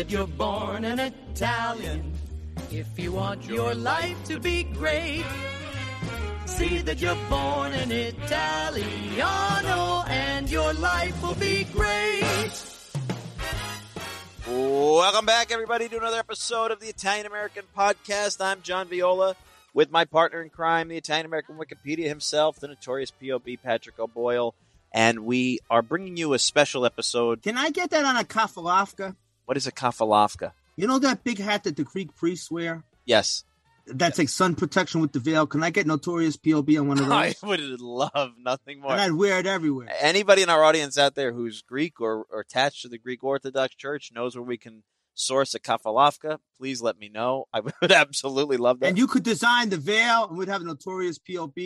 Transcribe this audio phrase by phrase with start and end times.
[0.00, 2.14] that you're born an Italian.
[2.70, 5.26] If you want your life to be great,
[6.46, 12.24] see that you're born an Italiano and your life will be great.
[14.48, 18.42] Welcome back, everybody, to another episode of the Italian American Podcast.
[18.42, 19.36] I'm John Viola
[19.74, 24.54] with my partner in crime, the Italian American Wikipedia himself, the notorious POB Patrick O'Boyle,
[24.92, 27.42] and we are bringing you a special episode.
[27.42, 29.14] Can I get that on a kafalafka?
[29.50, 30.52] What is a kafalavka?
[30.76, 32.84] You know that big hat that the Greek priests wear?
[33.04, 33.42] Yes,
[33.84, 35.44] That's like sun protection with the veil.
[35.44, 37.12] Can I get Notorious POB on one of those?
[37.12, 38.92] I would love nothing more.
[38.92, 39.88] and I'd wear it everywhere.
[39.98, 43.74] Anybody in our audience out there who's Greek or, or attached to the Greek Orthodox
[43.74, 46.38] Church knows where we can source a kafalavka.
[46.56, 47.48] Please let me know.
[47.52, 48.86] I would absolutely love that.
[48.86, 51.58] And you could design the veil, and we'd have Notorious POB.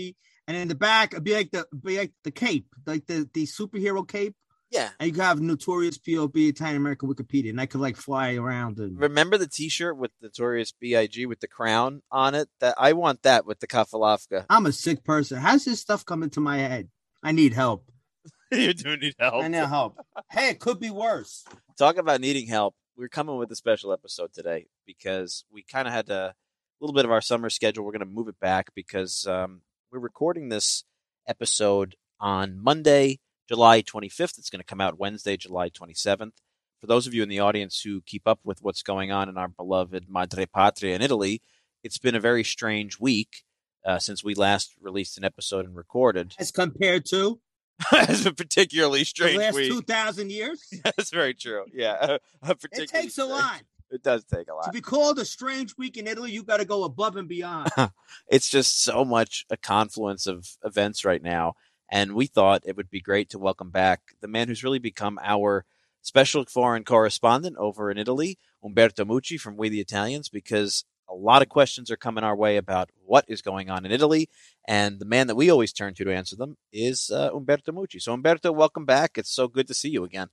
[0.48, 3.45] And in the back, it'd be like the be like the cape, like the, the
[3.45, 4.37] superhero cape.
[4.70, 4.90] Yeah.
[4.98, 8.79] And you could have Notorious POB Italian American Wikipedia, and I could like fly around
[8.79, 11.26] and Remember the T-shirt with Notorious B.I.G.
[11.26, 12.48] with the crown on it?
[12.60, 14.46] That I want that with the kafalavka.
[14.51, 15.38] I'm a sick person.
[15.38, 16.88] How's this stuff come into my head?
[17.23, 17.90] I need help.
[18.52, 19.45] you do need help.
[19.45, 19.98] I need help.
[20.30, 21.45] hey, it could be worse.
[21.78, 22.74] Talk about needing help.
[22.96, 26.34] We're coming with a special episode today because we kind of had a
[26.80, 27.84] little bit of our summer schedule.
[27.84, 30.84] We're going to move it back because um, we're recording this
[31.26, 34.38] episode on Monday, July 25th.
[34.38, 36.32] It's going to come out Wednesday, July 27th.
[36.80, 39.38] For those of you in the audience who keep up with what's going on in
[39.38, 41.40] our beloved Madre Patria in Italy,
[41.82, 43.45] it's been a very strange week
[43.84, 46.34] uh, since we last released an episode and recorded.
[46.38, 47.40] As compared to
[47.92, 49.70] it's a particularly the strange last week.
[49.70, 51.65] two thousand years, That's very true.
[51.72, 52.18] Yeah,
[52.72, 53.62] it takes a lot.
[53.90, 54.66] It does take a lot.
[54.66, 57.70] To be called a strange week in Italy, you got to go above and beyond.
[58.28, 61.54] It's just so much a confluence of events right now,
[61.95, 65.16] and we thought it would be great to welcome back the man who's really become
[65.22, 65.64] our
[66.03, 71.41] special foreign correspondent over in Italy, Umberto Mucci from We the Italians, because a lot
[71.41, 74.28] of questions are coming our way about what is going on in Italy,
[74.66, 78.03] and the man that we always turn to to answer them is uh, Umberto Mucci.
[78.03, 79.12] So, Umberto, welcome back.
[79.16, 80.31] It's so good to see you again.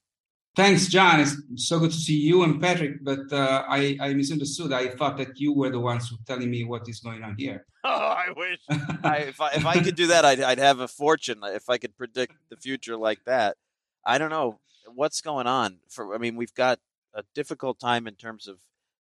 [0.54, 1.22] Thanks, John.
[1.22, 3.04] It's so good to see you and Patrick.
[3.04, 4.74] But uh, I, I misunderstood.
[4.74, 7.66] I thought that you were the ones who telling me what is going on here.
[7.84, 8.60] Oh, I wish.
[9.04, 11.40] I, if I if I could do that, I'd I'd have a fortune.
[11.44, 13.58] If I could predict the future like that,
[14.06, 14.60] I don't know
[14.94, 15.80] what's going on.
[15.90, 16.78] For I mean, we've got
[17.16, 18.60] a difficult time in terms of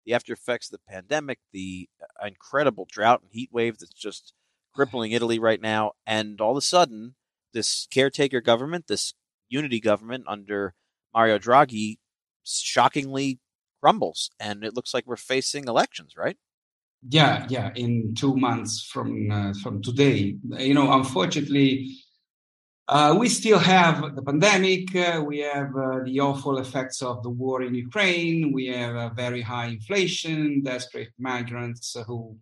[0.04, 1.88] the after effects of the pandemic, the
[2.22, 4.34] incredible drought and heat wave that's just
[4.74, 7.14] crippling Italy right now, and all of a sudden,
[7.54, 9.14] this caretaker government, this
[9.48, 10.74] unity government under
[11.16, 11.98] Mario Draghi,
[12.44, 13.40] shockingly
[13.80, 16.36] crumbles, and it looks like we're facing elections, right?
[17.08, 17.70] yeah, yeah.
[17.74, 21.96] In two months from uh, from today, you know, unfortunately,
[22.88, 24.94] uh, we still have the pandemic.
[24.94, 28.52] Uh, we have uh, the awful effects of the war in Ukraine.
[28.52, 32.36] We have a very high inflation, desperate migrants who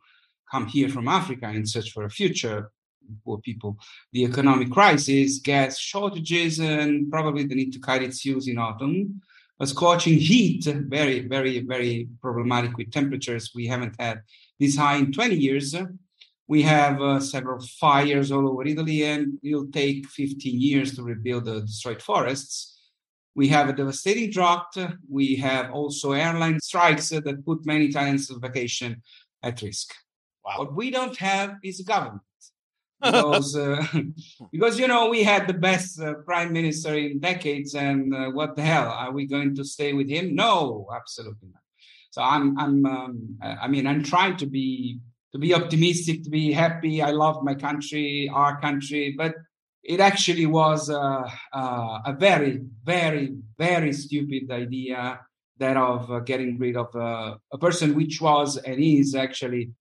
[0.51, 2.71] come here from Africa in search for a future.
[3.25, 3.79] Poor people.
[4.13, 9.21] The economic crisis, gas shortages, and probably the need to cut its use in autumn.
[9.61, 14.23] A scorching heat, very, very, very problematic with temperatures we haven't had
[14.59, 15.75] this high in 20 years.
[16.47, 21.47] We have uh, several fires all over Italy, and it'll take 15 years to rebuild
[21.47, 22.75] the destroyed forests.
[23.35, 24.77] We have a devastating drought.
[25.09, 29.03] We have also airline strikes that put many Italians on vacation
[29.43, 29.93] at risk.
[30.45, 30.59] Wow.
[30.59, 32.23] What we don't have is a government.
[33.05, 33.85] Because, uh,
[34.53, 38.57] because you know, we had the best uh, prime minister in decades, and uh, what
[38.57, 38.89] the hell?
[38.89, 40.35] Are we going to stay with him?
[40.35, 41.63] No, absolutely not.
[42.11, 45.01] So I'm, I'm, um, I mean, I'm trying to be
[45.33, 47.03] to be optimistic, to be happy.
[47.03, 49.35] I love my country, our country, but
[49.83, 55.21] it actually was uh, uh, a very, very, very stupid idea
[55.59, 59.73] that of uh, getting rid of uh, a person which was and is actually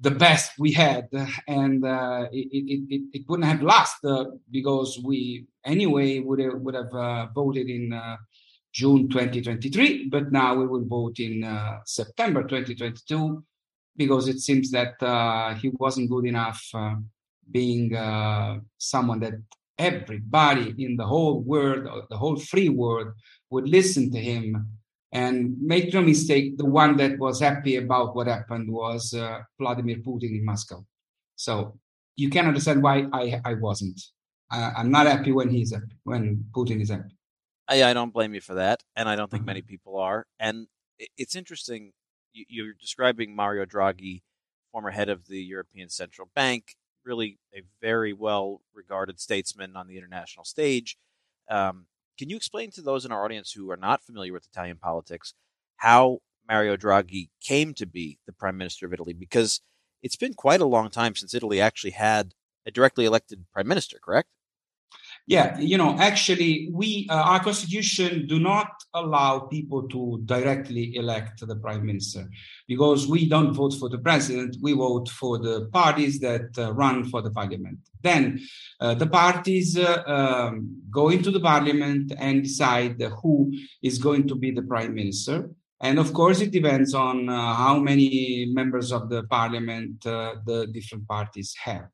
[0.00, 1.08] the best we had,
[1.46, 6.54] and uh, it, it, it, it wouldn't have lasted uh, because we anyway would have,
[6.54, 8.16] would have uh, voted in uh,
[8.72, 13.44] June 2023, but now we will vote in uh, September 2022
[13.96, 16.60] because it seems that uh, he wasn't good enough
[17.50, 17.94] being
[18.78, 19.34] someone that
[19.78, 23.08] everybody in the whole world, or the whole free world,
[23.50, 24.66] would listen to him.
[25.14, 29.98] And make no mistake, the one that was happy about what happened was uh, Vladimir
[29.98, 30.84] Putin in Moscow.
[31.36, 31.78] So
[32.16, 34.00] you can understand why I, I wasn't.
[34.50, 37.16] Uh, I'm not happy when he's happy, when Putin is happy.
[37.68, 39.52] I, I don't blame you for that, and I don't think Mhm.
[39.54, 40.26] many people are.
[40.38, 40.66] And
[41.16, 41.92] it's interesting.
[42.32, 44.22] You, you're describing Mario Draghi,
[44.72, 46.74] former head of the European Central Bank,
[47.04, 50.96] really a very well regarded statesman on the international stage.
[51.48, 51.86] Um,
[52.18, 55.34] can you explain to those in our audience who are not familiar with Italian politics
[55.76, 56.18] how
[56.48, 59.60] Mario Draghi came to be the prime minister of Italy because
[60.02, 62.34] it's been quite a long time since Italy actually had
[62.66, 64.28] a directly elected prime minister, correct?
[65.26, 71.40] Yeah, you know, actually, we uh, our constitution do not allow people to directly elect
[71.46, 72.28] the prime minister
[72.68, 74.58] because we don't vote for the president.
[74.60, 77.78] We vote for the parties that uh, run for the parliament.
[78.02, 78.38] Then
[78.80, 83.50] uh, the parties uh, um, go into the parliament and decide who
[83.82, 85.48] is going to be the prime minister.
[85.80, 90.66] And of course, it depends on uh, how many members of the parliament uh, the
[90.66, 91.88] different parties have.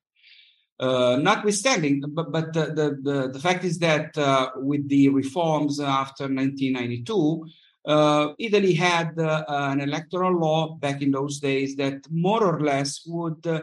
[0.80, 6.24] Uh, notwithstanding, but, but the, the, the, fact is that uh, with the reforms after
[6.24, 7.46] 1992,
[7.84, 13.02] uh, Italy had uh, an electoral law back in those days that more or less
[13.06, 13.60] would uh,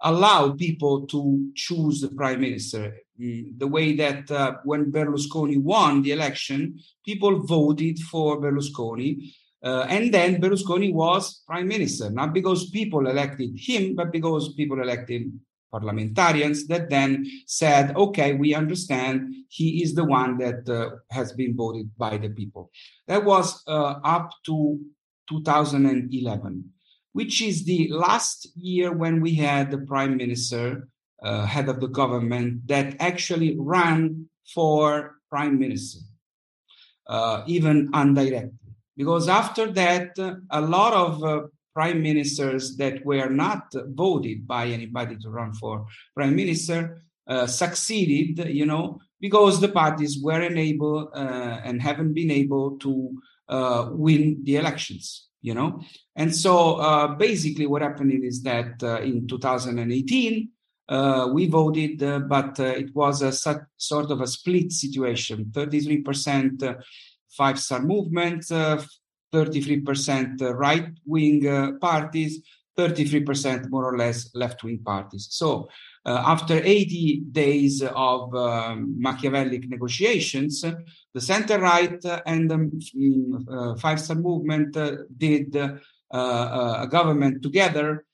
[0.00, 2.96] allow people to choose the prime minister.
[3.20, 9.32] Mm, the way that uh, when Berlusconi won the election, people voted for Berlusconi.
[9.62, 15.30] and then Berlusconi was prime minister, not because people elected him, but because people elected
[15.76, 21.54] parliamentarians that then said, okay, we understand he is the one that uh, has been
[21.54, 22.70] voted by the people.
[23.08, 24.78] That was uh, up to
[25.28, 26.64] 2011,
[27.12, 30.88] which is the last year when we had the prime minister,
[31.22, 36.00] uh, head of the government, that actually ran for prime minister,
[37.06, 38.52] uh, even indirectly.
[38.96, 40.16] Because after that,
[40.50, 41.40] a lot of uh,
[41.76, 43.64] prime ministers that were not
[44.04, 45.74] voted by anybody to run for
[46.14, 52.30] prime minister uh, succeeded, you know, because the parties were unable uh, and haven't been
[52.30, 52.92] able to
[53.48, 55.82] uh, win the elections, you know.
[56.14, 60.48] And so uh, basically, what happened is that uh, in 2018,
[60.88, 61.98] uh, we voted,
[62.28, 63.32] but it was a
[63.76, 66.80] sort of a split situation 33%
[67.36, 68.44] five star movement,
[69.36, 72.40] 33% right wing uh, parties,
[72.78, 75.28] 33% more or less left wing parties.
[75.30, 75.68] So
[76.04, 82.58] uh, after 80 days of um, Machiavellic negotiations, the center right and the
[82.96, 85.76] mm, uh, Five Star Movement uh, did uh,
[86.12, 88.04] uh, a government together,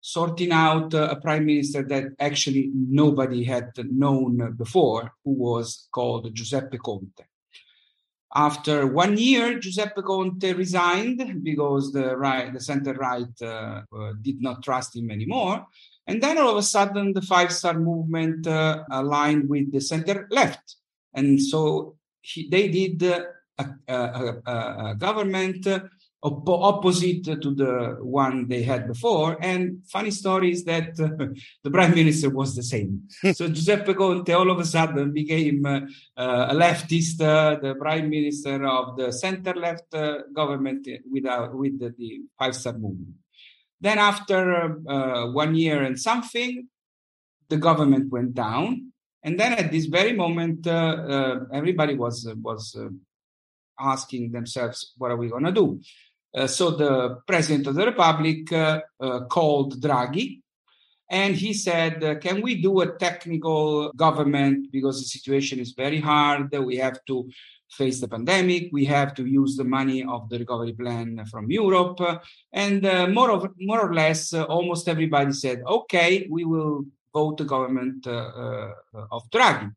[0.00, 6.78] sorting out a prime minister that actually nobody had known before, who was called Giuseppe
[6.78, 7.24] Conte.
[8.34, 14.40] After one year, Giuseppe Conte resigned because the right, the center right uh, uh, did
[14.40, 15.66] not trust him anymore.
[16.06, 20.26] And then all of a sudden, the Five Star Movement uh, aligned with the center
[20.30, 20.76] left,
[21.14, 23.24] and so he, they did uh,
[23.58, 25.66] a, a, a, a, government
[26.22, 29.36] op- opposite to the one they had before.
[29.40, 31.26] And funny story is that uh,
[31.64, 33.08] the prime minister was the same.
[33.34, 35.80] so Giuseppe Conte all of a sudden became uh,
[36.16, 41.78] uh, a leftist, uh, the prime minister of the center left uh, government without, with
[41.78, 43.14] the, the five star movement.
[43.80, 46.68] Then after uh, one year and something,
[47.48, 48.92] the government went down.
[49.24, 52.76] And then at this very moment, everybody was was
[53.78, 55.80] asking themselves, what are we going to do?
[56.34, 60.40] Uh, so the president of the republic uh, uh, called Draghi
[61.10, 66.00] and he said, uh, Can we do a technical government because the situation is very
[66.00, 66.50] hard?
[66.52, 67.28] We have to
[67.70, 68.70] face the pandemic.
[68.72, 72.00] We have to use the money of the recovery plan from Europe.
[72.52, 77.36] And uh, more, of, more or less, uh, almost everybody said, Okay, we will vote
[77.36, 79.70] the government of Draghi.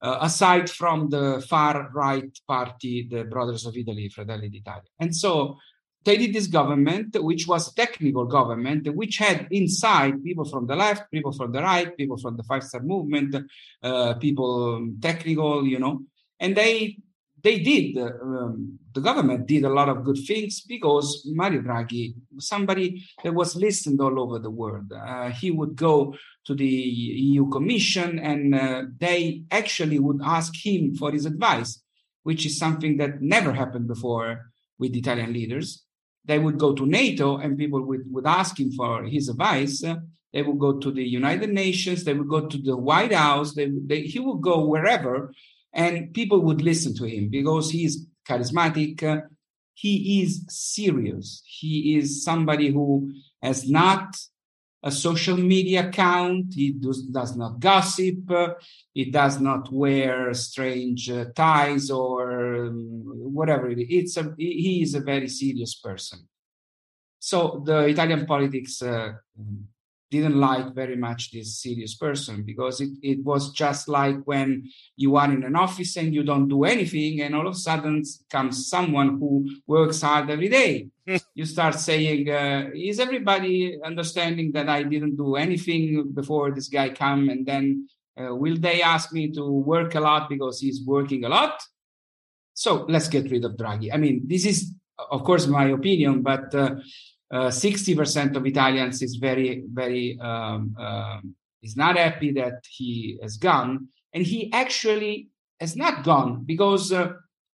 [0.00, 4.90] aside from the far right party, the Brothers of Italy, Fratelli d'Italia.
[4.98, 5.58] And so
[6.04, 11.32] this government, which was a technical government, which had inside people from the left, people
[11.32, 13.36] from the right, people from the Five Star Movement,
[13.82, 16.02] uh, people um, technical, you know,
[16.40, 16.96] and they
[17.42, 23.04] they did um, the government did a lot of good things because Mario Draghi, somebody
[23.24, 28.18] that was listened all over the world, uh, he would go to the EU Commission
[28.18, 31.82] and uh, they actually would ask him for his advice,
[32.22, 35.84] which is something that never happened before with Italian leaders
[36.24, 39.84] they would go to NATO and people would, would ask him for his advice.
[40.32, 42.04] They would go to the United Nations.
[42.04, 43.54] They would go to the White House.
[43.54, 45.32] They, they, he would go wherever
[45.72, 49.22] and people would listen to him because he is charismatic.
[49.74, 51.42] He is serious.
[51.46, 53.12] He is somebody who
[53.42, 54.16] has not
[54.82, 56.54] a social media account.
[56.54, 58.30] He does, does not gossip.
[58.92, 63.70] he does not wear strange uh, ties or um, whatever.
[63.70, 66.28] It's a, he is a very serious person.
[67.18, 69.12] So the Italian politics uh,
[70.12, 75.16] didn't like very much this serious person because it, it was just like when you
[75.16, 78.68] are in an office and you don't do anything and all of a sudden comes
[78.68, 80.88] someone who works hard every day.
[81.34, 83.54] You start saying uh, is everybody
[83.90, 85.84] understanding that i didn't do anything
[86.20, 87.64] before this guy come and then
[88.20, 91.54] uh, will they ask me to work a lot because he's working a lot?
[92.54, 93.88] So let's get rid of draghi.
[93.94, 94.58] I mean this is
[95.16, 96.70] of course my opinion but uh,
[97.32, 103.36] 60% uh, of Italians is very, very, um, um, is not happy that he has
[103.36, 103.88] gone.
[104.12, 105.28] And he actually
[105.60, 107.12] has not gone because uh,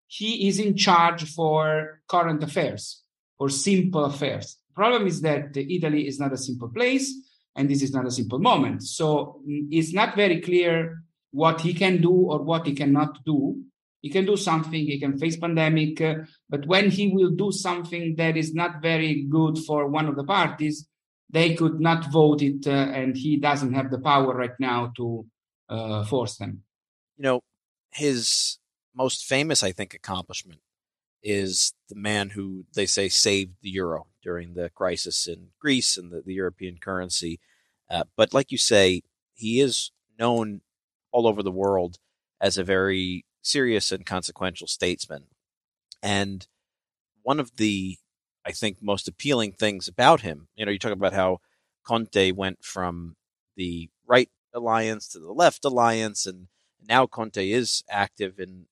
[0.07, 3.03] he is in charge for current affairs,
[3.39, 4.57] or simple affairs.
[4.75, 7.13] Problem is that Italy is not a simple place
[7.57, 8.83] and this is not a simple moment.
[8.83, 13.63] So mm, it's not very clear what he can do or what he cannot do
[14.05, 16.17] he can do something he can face pandemic uh,
[16.51, 20.25] but when he will do something that is not very good for one of the
[20.25, 20.87] parties
[21.31, 25.27] they could not vote it uh, and he doesn't have the power right now to
[25.71, 26.63] uh, force them.
[27.17, 27.41] You know
[27.91, 28.59] his
[28.95, 30.61] most famous i think accomplishment
[31.23, 36.13] is the man who they say saved the euro during the crisis in greece and
[36.13, 37.41] the, the european currency.
[37.91, 39.03] Uh, but like you say
[39.35, 40.61] he is known
[41.11, 41.97] all over the world
[42.41, 45.25] as a very serious and consequential statesman.
[46.03, 46.47] And
[47.23, 47.99] one of the,
[48.45, 51.39] I think, most appealing things about him, you know, you talk about how
[51.85, 53.17] Conte went from
[53.57, 56.49] the right alliance to the left alliance, and
[56.87, 58.67] now Conte is active in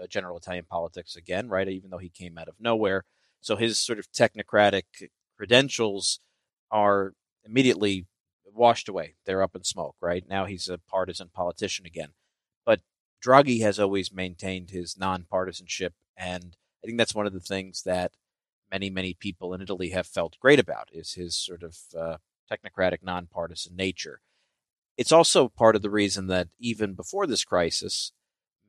[0.00, 1.68] uh, general Italian politics again, right?
[1.68, 3.04] Even though he came out of nowhere.
[3.40, 4.84] So his sort of technocratic
[5.36, 6.20] credentials
[6.70, 7.12] are
[7.44, 8.06] immediately
[8.44, 9.14] washed away.
[9.24, 10.24] They're up in smoke, right?
[10.28, 12.10] Now he's a partisan politician again.
[13.24, 18.12] Draghi has always maintained his nonpartisanship, and I think that's one of the things that
[18.70, 22.16] many, many people in Italy have felt great about is his sort of uh,
[22.50, 24.20] technocratic, nonpartisan nature.
[24.96, 28.12] It's also part of the reason that even before this crisis,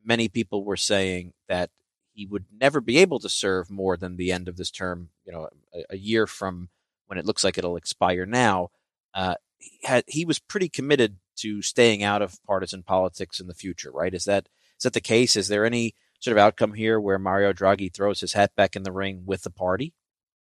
[0.03, 1.69] many people were saying that
[2.13, 5.09] he would never be able to serve more than the end of this term.
[5.25, 6.69] You know, a, a year from
[7.05, 8.69] when it looks like it'll expire now.
[9.13, 13.53] Uh, he, had, he was pretty committed to staying out of partisan politics in the
[13.53, 14.13] future, right?
[14.13, 15.35] Is that is that the case?
[15.35, 18.83] Is there any sort of outcome here where Mario Draghi throws his hat back in
[18.83, 19.93] the ring with the party?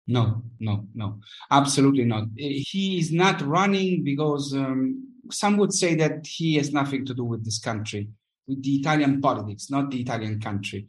[0.07, 1.19] No, no, no,
[1.51, 2.29] absolutely not.
[2.35, 7.23] He is not running because um, some would say that he has nothing to do
[7.23, 8.09] with this country,
[8.47, 10.87] with the Italian politics, not the Italian country,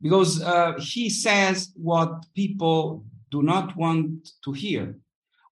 [0.00, 4.96] because uh, he says what people do not want to hear,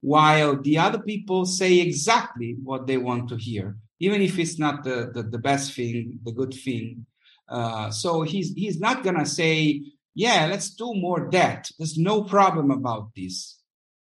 [0.01, 4.85] while the other people say exactly what they want to hear even if it's not
[4.85, 7.07] the, the, the best thing, the good thing.
[7.49, 9.83] Uh, so he's he's not gonna say,
[10.15, 11.71] yeah, let's do more debt.
[11.79, 13.59] There's no problem about this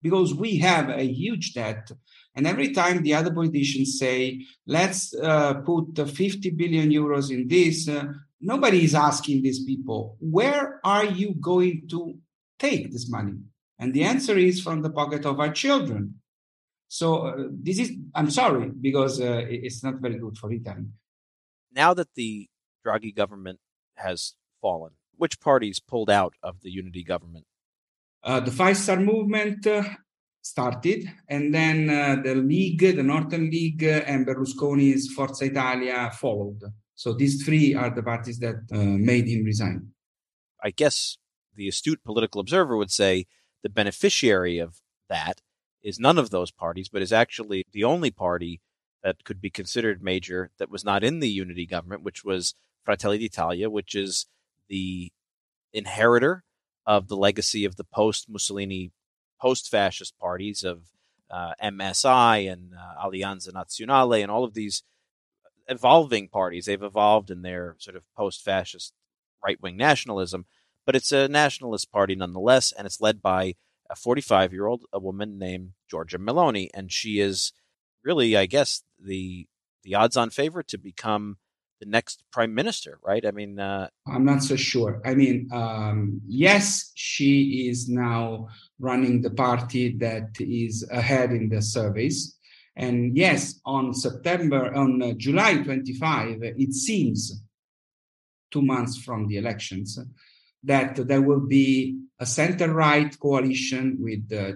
[0.02, 1.92] because we have a huge debt.
[2.36, 7.88] And every time the other politicians say, let's uh, put 50 billion euros in this,
[7.88, 8.06] uh,
[8.40, 12.18] nobody is asking these people, where are you going to
[12.58, 13.34] take this money?
[13.80, 16.21] And the answer is from the pocket of our children.
[16.92, 20.88] So uh, this is, I'm sorry, because uh, it's not very good for Italy.
[21.74, 22.50] Now that the
[22.86, 23.60] Draghi government
[23.96, 27.46] has fallen, which parties pulled out of the unity government?
[28.22, 29.84] Uh, the Five Star Movement uh,
[30.42, 36.62] started, and then uh, the League, the Northern League, uh, and Berlusconi's Forza Italia followed.
[36.96, 39.94] So these three are the parties that made him resign.
[40.62, 41.18] I guess
[41.56, 43.28] the astute political observer would say
[43.64, 45.40] the beneficiary of that
[45.84, 48.62] is none of those parties, but is actually the only party
[49.04, 53.18] that could be considered major that was not in the unity government, which was Fratelli
[53.18, 54.28] d'Italia, which is
[54.70, 55.12] the
[55.74, 56.44] inheritor
[56.86, 58.92] of the legacy of the post Mussolini,
[59.40, 60.84] post fascist parties of
[61.30, 64.84] uh, MSI and uh, Alleanza Nazionale and all of these
[65.68, 66.66] evolving parties.
[66.66, 68.94] They've evolved in their sort of post fascist
[69.44, 70.46] right wing nationalism,
[70.86, 73.56] but it's a nationalist party nonetheless, and it's led by
[73.92, 77.52] a 45 year old a woman named Giorgia Meloni, and she is
[78.04, 79.48] really, I guess, the
[79.84, 81.38] the odds on favorite to become
[81.80, 83.26] the next prime minister, right?
[83.26, 85.02] I mean, uh, I'm not so sure.
[85.04, 88.48] I mean, um, yes, she is now
[88.80, 92.38] running the party that is ahead in the surveys.
[92.76, 97.44] And yes, on September, on uh, July 25, it seems
[98.52, 100.00] two months from the elections,
[100.64, 104.54] that there will be a center-right coalition with uh,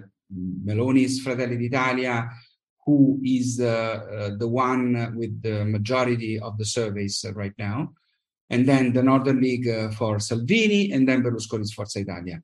[0.64, 2.30] Meloni's Fratelli d'Italia,
[2.84, 7.92] who is uh, uh, the one with the majority of the surveys right now,
[8.48, 12.40] and then the Northern League uh, for Salvini, and then Berlusconi's Forza Italia.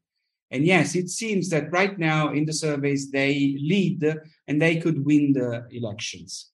[0.50, 4.04] And yes, it seems that right now in the surveys they lead
[4.46, 6.50] and they could win the elections.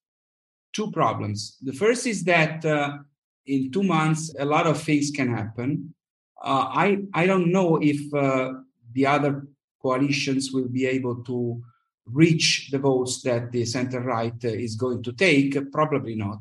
[0.73, 1.57] Two problems.
[1.63, 2.99] The first is that uh,
[3.47, 5.95] in two months a lot of things can happen.
[6.43, 8.53] Uh, I I don't know if uh,
[8.93, 9.47] the other
[9.83, 11.63] coalitions will be able to
[12.07, 15.57] reach the votes that the center right is going to take.
[15.73, 16.41] Probably not.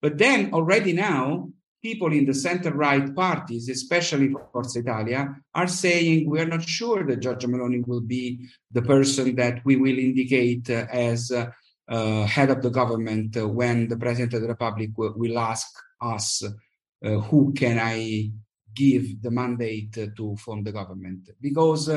[0.00, 1.48] But then already now
[1.82, 7.04] people in the center right parties, especially Forza Italia, are saying we are not sure
[7.04, 11.50] that Giorgia Meloni will be the person that we will indicate uh, as uh,
[11.88, 15.66] uh, head of the government uh, when the president of the republic will, will ask
[16.00, 18.30] us uh, who can I
[18.74, 21.30] give the mandate to form the government.
[21.40, 21.90] Because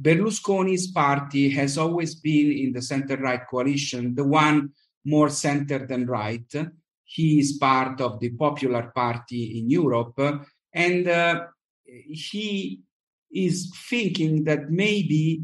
[0.00, 4.70] Berlusconi's party has always been in the center right coalition, the one
[5.04, 6.46] more center than right
[7.12, 10.18] he is part of the Popular Party in Europe,
[10.72, 11.46] and uh,
[11.84, 12.80] he
[13.30, 15.42] is thinking that maybe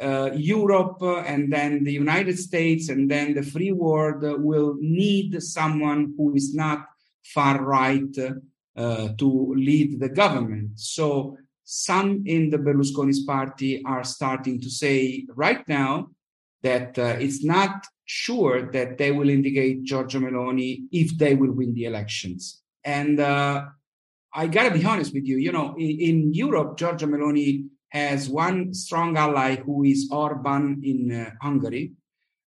[0.00, 6.14] uh, Europe and then the United States and then the free world will need someone
[6.16, 6.86] who is not
[7.22, 8.16] far right
[9.18, 10.78] to lead the government.
[10.78, 16.08] So some in the Berlusconi's party are starting to say right now
[16.62, 21.74] that uh, it's not sure that they will indicate Giorgia Meloni if they will win
[21.74, 22.60] the elections.
[22.84, 23.66] And uh,
[24.34, 28.28] I got to be honest with you, you know, in, in, Europe, Giorgia Meloni has
[28.28, 31.92] one strong ally who is Orban in uh, Hungary.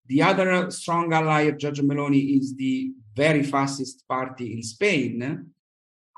[0.07, 5.53] The other strong ally of Giorgia Meloni is the very fascist party in Spain.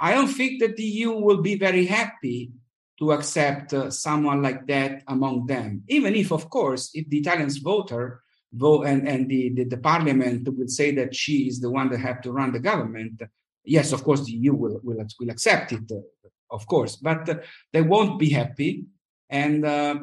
[0.01, 2.51] I don't think that the EU will be very happy
[2.99, 7.59] to accept uh, someone like that among them, even if, of course, if the Italians
[7.59, 8.23] voter
[8.53, 11.99] vote and, and the, the, the, parliament would say that she is the one that
[11.99, 13.21] have to run the government,
[13.65, 17.35] yes, of course, the EU will, will, will accept it, uh, of course, but uh,
[17.73, 18.85] they won't be happy.
[19.29, 19.97] And uh,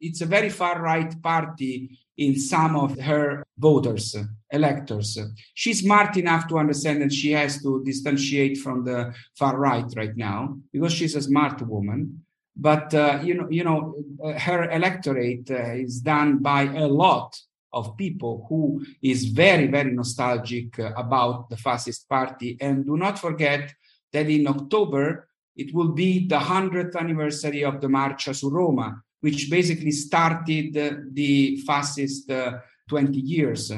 [0.00, 4.16] it's a very far right party in some of her voters,
[4.50, 5.18] electors.
[5.54, 10.16] She's smart enough to understand that she has to distantiate from the far right right
[10.16, 12.22] now because she's a smart woman.
[12.56, 17.38] But uh, you know, you know, uh, her electorate uh, is done by a lot
[17.72, 22.56] of people who is very, very nostalgic uh, about the fascist party.
[22.60, 23.74] And do not forget
[24.14, 29.50] that in October, it will be the 100th anniversary of the Marcia su Roma, which
[29.50, 30.72] basically started
[31.12, 32.58] the fascist uh,
[32.88, 33.72] 20 years.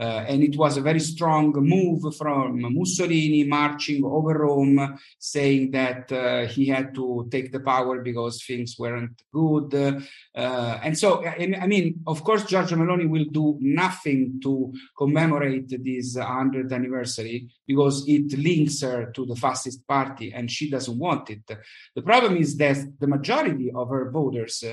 [0.00, 6.10] Uh, and it was a very strong move from Mussolini marching over Rome, saying that
[6.10, 9.74] uh, he had to take the power because things weren't good.
[10.34, 16.16] Uh, and so, I mean, of course, Giorgia Meloni will do nothing to commemorate this
[16.16, 21.46] 100th anniversary because it links her to the fascist party and she doesn't want it.
[21.94, 24.64] The problem is that the majority of her voters,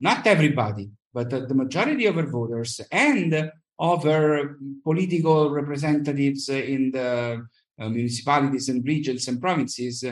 [0.00, 7.46] not everybody, but the majority of her voters and over political representatives in the
[7.78, 10.04] uh, municipalities and regions and provinces,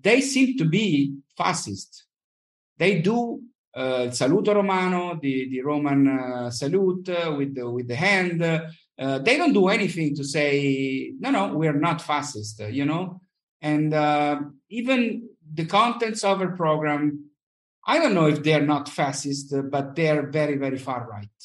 [0.00, 2.06] they seem to be fascist.
[2.78, 3.42] They do
[3.74, 8.42] uh, saluto romano, the, the Roman uh, salute uh, with, the, with the hand.
[8.42, 13.20] Uh, they don't do anything to say, no, no, we're not fascist, you know?
[13.60, 14.40] And uh,
[14.70, 17.27] even the contents of our program,
[17.88, 21.38] I don't know if they're not fascist, but they're very, very far right.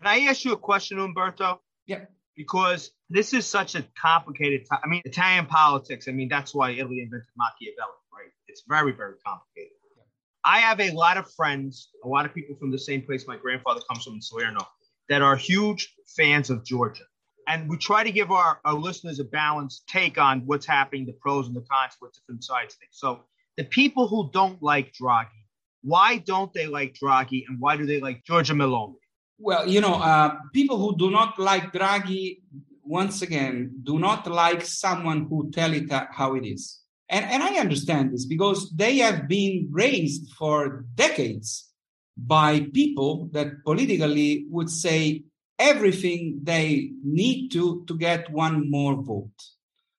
[0.00, 1.60] Can I ask you a question, Umberto?
[1.86, 2.06] Yeah.
[2.36, 4.80] Because this is such a complicated time.
[4.84, 8.32] I mean, Italian politics, I mean, that's why Italy invented Machiavelli, right?
[8.48, 9.70] It's very, very complicated.
[9.96, 10.02] Yeah.
[10.44, 13.36] I have a lot of friends, a lot of people from the same place my
[13.36, 14.66] grandfather comes from in Salerno,
[15.08, 17.06] that are huge fans of Giorgia.
[17.46, 21.12] And we try to give our, our listeners a balanced take on what's happening, the
[21.12, 22.90] pros and the cons, what different sides think.
[22.90, 23.20] So
[23.56, 25.42] the people who don't like Draghi,
[25.82, 28.96] why don't they like Draghi and why do they like Giorgia Meloni?
[29.38, 32.40] Well, you know, uh, people who do not like Draghi,
[32.82, 36.80] once again, do not like someone who tell it how it is.
[37.08, 41.68] And, and I understand this because they have been raised for decades
[42.16, 45.24] by people that politically would say
[45.58, 49.38] everything they need to to get one more vote.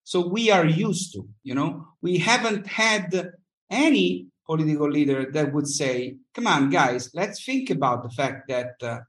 [0.03, 3.31] So we are used to, you know, we haven't had
[3.69, 8.75] any political leader that would say, come on, guys, let's think about the fact that
[8.81, 8.99] uh,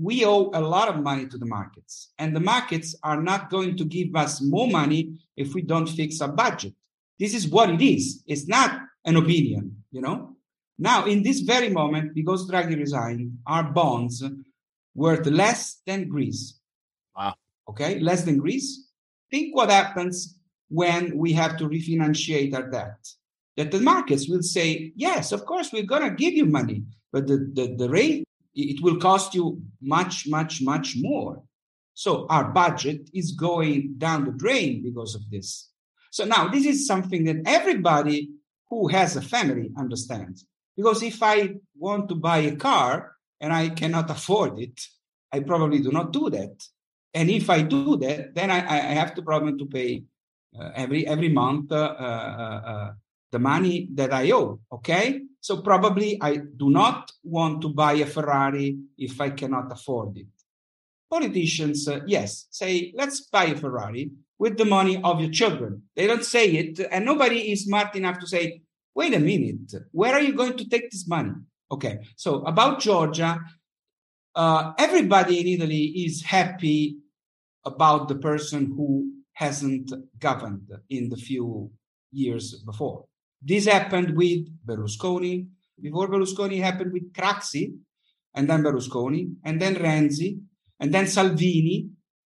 [0.00, 3.76] we owe a lot of money to the markets, and the markets are not going
[3.76, 6.74] to give us more money if we don't fix a budget.
[7.18, 8.22] This is what it is.
[8.26, 10.36] It's not an opinion, you know.
[10.78, 14.24] Now, in this very moment, because Draghi resigned, our bonds
[14.94, 16.58] worth less than Greece.
[17.16, 17.34] Wow.
[17.68, 18.88] Okay, less than Greece.
[19.30, 22.98] Think what happens when we have to refinanciate our debt.
[23.56, 27.26] That the markets will say, yes, of course, we're going to give you money, but
[27.26, 31.42] the, the, the rate, it will cost you much, much, much more.
[31.94, 35.70] So our budget is going down the drain because of this.
[36.10, 38.30] So now this is something that everybody
[38.68, 40.46] who has a family understands.
[40.76, 44.80] Because if I want to buy a car and I cannot afford it,
[45.32, 46.62] I probably do not do that.
[47.12, 50.04] And if I do that, then I, I have the problem to pay
[50.58, 52.92] uh, every every month uh, uh, uh,
[53.34, 54.60] the money that I owe.
[54.76, 55.06] Okay,
[55.40, 60.32] so probably I do not want to buy a Ferrari if I cannot afford it.
[61.10, 64.04] Politicians, uh, yes, say let's buy a Ferrari
[64.38, 65.82] with the money of your children.
[65.96, 68.62] They don't say it, and nobody is smart enough to say,
[68.94, 71.34] wait a minute, where are you going to take this money?
[71.70, 73.40] Okay, so about Giorgia,
[74.36, 76.98] uh, everybody in Italy is happy
[77.64, 81.70] about the person who hasn't governed in the few
[82.12, 83.06] years before.
[83.44, 85.46] This happened with Berlusconi.
[85.80, 87.74] Before Berlusconi happened with Craxi,
[88.34, 90.40] and then Berlusconi, and then Renzi,
[90.80, 91.90] and then Salvini.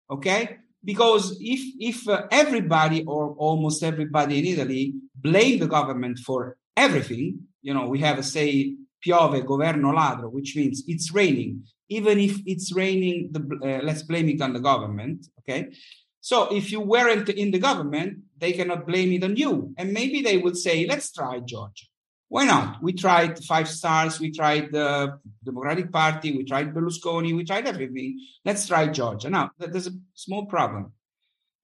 [0.09, 6.57] Okay, because if if uh, everybody or almost everybody in Italy blame the government for
[6.77, 11.65] everything, you know, we have a say piove governo ladro, which means it's raining.
[11.89, 15.27] Even if it's raining, the, uh, let's blame it on the government.
[15.41, 15.73] Okay.
[16.21, 19.75] So if you weren't in the government, they cannot blame it on you.
[19.79, 21.85] And maybe they would say, let's try Giorgia.
[22.29, 22.81] Why not?
[22.83, 28.21] We tried five stars, we tried the Democratic Party, we tried Berlusconi, we tried everything.
[28.45, 29.31] Let's try Giorgia.
[29.31, 30.93] Now, there's a small problem.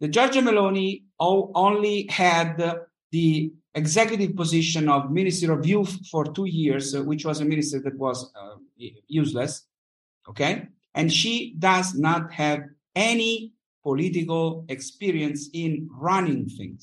[0.01, 2.81] The Giorgia Meloni only had
[3.13, 7.97] the executive position of Minister of Youth for two years, which was a minister that
[7.97, 8.57] was uh,
[9.07, 9.65] useless.
[10.29, 10.67] Okay.
[10.95, 12.65] And she does not have
[12.95, 13.53] any
[13.87, 16.83] political experience in running things.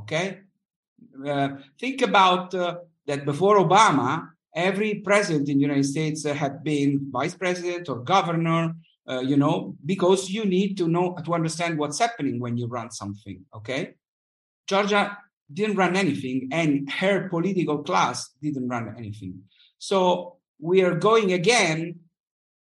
[0.00, 0.26] Okay.
[1.26, 1.48] Uh,
[1.80, 6.90] think about uh, that before Obama, every president in the United States uh, had been
[7.10, 8.74] vice president or governor,
[9.08, 12.90] uh, you know, because you need to know to understand what's happening when you run
[12.90, 13.38] something.
[13.58, 13.94] Okay.
[14.68, 15.16] Giorgia
[15.50, 19.34] didn't run anything, and her political class didn't run anything.
[19.78, 21.78] So we are going again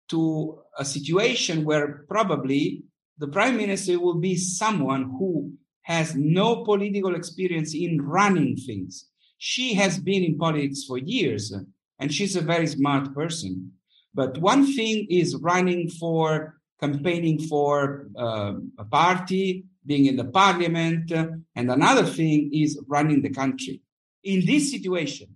[0.08, 2.82] to a situation where probably
[3.18, 5.52] the prime minister will be someone who
[5.82, 9.06] has no political experience in running things.
[9.38, 11.54] She has been in politics for years
[11.98, 13.72] and she's a very smart person.
[14.14, 21.12] But one thing is running for campaigning for uh, a party, being in the parliament,
[21.12, 23.80] and another thing is running the country.
[24.24, 25.35] In this situation,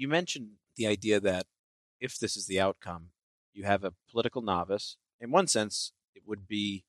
[0.00, 1.44] you mentioned the idea that
[2.00, 3.10] if this is the outcome,
[3.52, 4.96] you have a political novice.
[5.20, 6.84] In one sense, it would be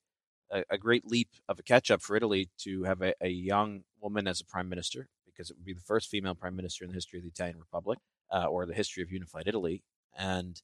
[0.49, 3.83] a, a great leap of a catch up for Italy to have a, a, young
[3.99, 6.91] woman as a prime minister, because it would be the first female prime minister in
[6.91, 7.99] the history of the Italian Republic
[8.31, 9.83] uh, or the history of unified Italy.
[10.17, 10.61] And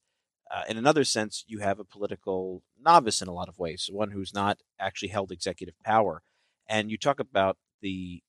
[0.50, 4.12] uh, in another sense, you have a political novice in a lot of ways, one
[4.12, 6.22] who's not actually held executive power.
[6.70, 8.22] And you talk about the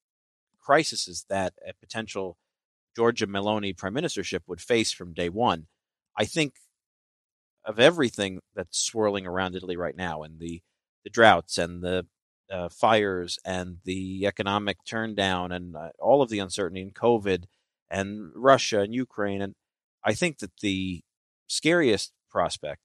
[0.58, 2.36] crises that a potential
[2.98, 5.66] Giorgia Meloni prime ministership would face from day one.
[6.16, 6.54] I think
[7.64, 10.62] of everything that's swirling around Italy right now, and the
[11.04, 12.06] the droughts and the
[12.50, 17.44] uh, fires and the economic turndown and uh, all of the uncertainty in COVID
[17.90, 19.54] and Russia and Ukraine, and
[20.04, 21.02] I think that the
[21.46, 22.82] scariest prospect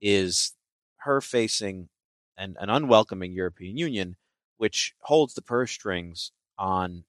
[0.00, 0.52] is
[0.98, 1.88] her facing
[2.36, 4.16] an, an unwelcoming European Union,
[4.58, 7.04] which holds the purse strings on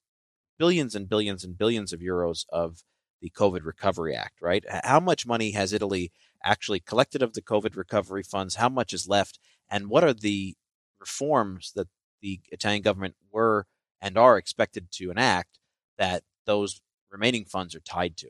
[0.58, 2.84] billions and billions and billions of euros of
[3.22, 4.64] the COVID Recovery Act, right?
[4.84, 6.12] How much money has Italy
[6.44, 8.56] actually collected of the COVID recovery funds?
[8.56, 9.40] How much is left?
[9.70, 10.56] And what are the
[11.00, 11.88] reforms that
[12.22, 13.66] the Italian government were
[14.02, 15.60] and are expected to enact
[15.98, 18.30] that those remaining funds are tied to?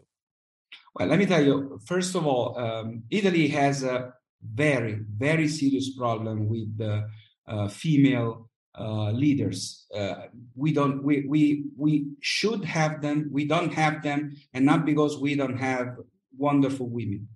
[0.96, 5.96] Well, let me tell you, first of all, um, Italy has a very, very serious
[5.96, 7.08] problem with the
[7.48, 9.88] uh, female uh, leaders.
[9.94, 11.04] Uh, we don't.
[11.04, 13.30] We we we should have them.
[13.32, 15.98] We don't have them, and not because we don't have
[16.38, 17.28] wonderful women,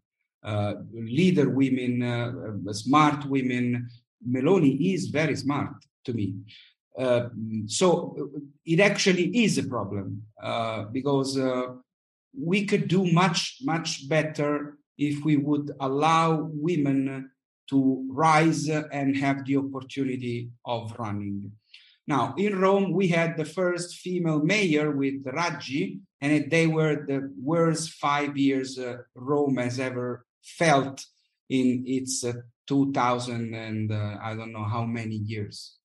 [0.43, 2.31] uh, leader women, uh,
[2.69, 3.89] uh, smart women.
[4.27, 5.73] Meloni is very smart
[6.05, 6.35] to me.
[7.65, 8.29] So
[8.63, 10.21] it actually is a problem
[10.91, 11.39] because
[12.37, 17.31] we could do much, much better if we would allow women
[17.71, 21.51] to rise and have the opportunity of running.
[22.05, 27.31] Now, in Rome, we had the first female mayor with Raggi, and they were the
[27.41, 31.05] worst five years uh, Rome has ever felt
[31.49, 32.33] in its uh,
[32.67, 35.77] 2000 and uh, I don't know how many years.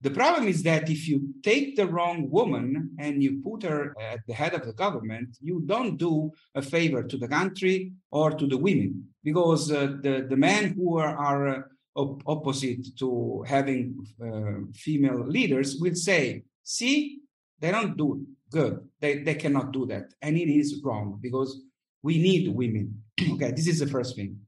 [0.00, 4.20] The problem is that if you take the wrong woman and you put her at
[4.28, 8.46] the head of the government, you don't do a favor to the country or to
[8.46, 11.60] the women because uh, the, the men who are, are uh,
[11.96, 17.18] op- opposite to having uh, female leaders will say, see,
[17.58, 18.88] they don't do good.
[19.00, 20.14] They, they cannot do that.
[20.22, 21.60] And it is wrong because
[22.02, 23.02] we need women.
[23.32, 24.38] okay, this is the first thing.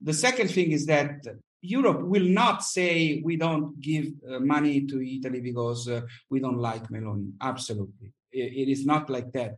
[0.00, 1.24] The second thing is that
[1.60, 6.58] Europe will not say we don't give uh, money to Italy because uh, we don't
[6.58, 7.32] like Meloni.
[7.40, 8.12] Absolutely.
[8.32, 9.56] it, it is not like that.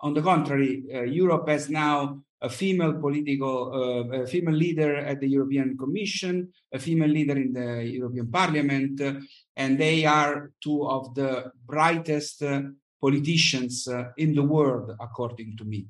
[0.00, 5.20] On the contrary, uh, Europe has now a female political, uh, a female leader at
[5.20, 9.14] the European Commission, a female leader in the European Parliament, uh,
[9.56, 12.62] and they are two of the brightest uh,
[13.00, 15.86] politicians in the world, according to me.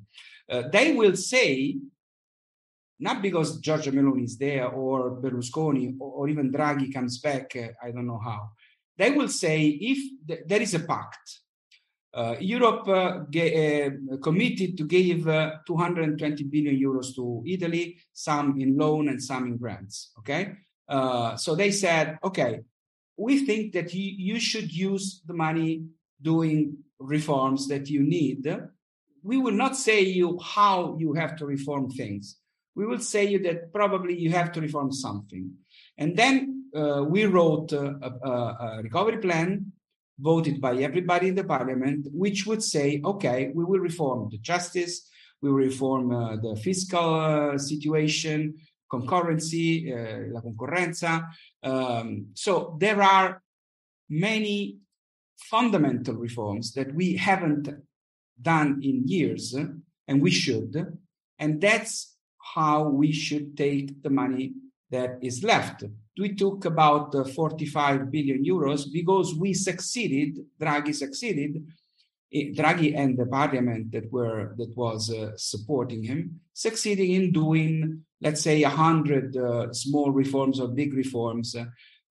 [0.71, 1.75] they will say
[3.01, 7.69] not because Giorgia Meloni is there or Berlusconi or, or even Draghi comes back, uh,
[7.83, 8.51] I don't know how.
[8.95, 11.39] They will say if th- there is a pact,
[12.13, 18.77] uh, Europe uh, uh, committed to give uh, 220 billion euros to Italy, some in
[18.77, 20.11] loan and some in grants.
[20.19, 20.53] Okay,
[20.87, 22.59] uh, so they said, okay,
[23.17, 25.85] we think that you should use the money
[26.21, 28.45] doing reforms that you need.
[29.23, 32.37] We will not say you how you have to reform things
[32.75, 35.51] we will say you that probably you have to reform something.
[35.97, 39.71] And then uh, we wrote a, a, a, recovery plan
[40.19, 45.09] voted by everybody in the parliament, which would say, okay, we will reform the justice,
[45.41, 48.55] we will reform uh, the fiscal uh, situation,
[48.91, 51.27] concurrency, uh, la concorrenza.
[51.63, 53.41] Um, so there are
[54.09, 54.77] many
[55.49, 57.69] fundamental reforms that we haven't
[58.39, 59.55] done in years,
[60.07, 60.97] and we should.
[61.39, 62.15] And that's
[62.55, 64.53] how we should take the money
[64.89, 65.83] that is left.
[66.17, 71.65] We took about uh, 45 billion euros because we succeeded, Draghi succeeded,
[72.33, 78.03] eh, Draghi and the parliament that were that was uh, supporting him, succeeding in doing,
[78.19, 81.55] let's say, a hundred uh, small reforms or big reforms.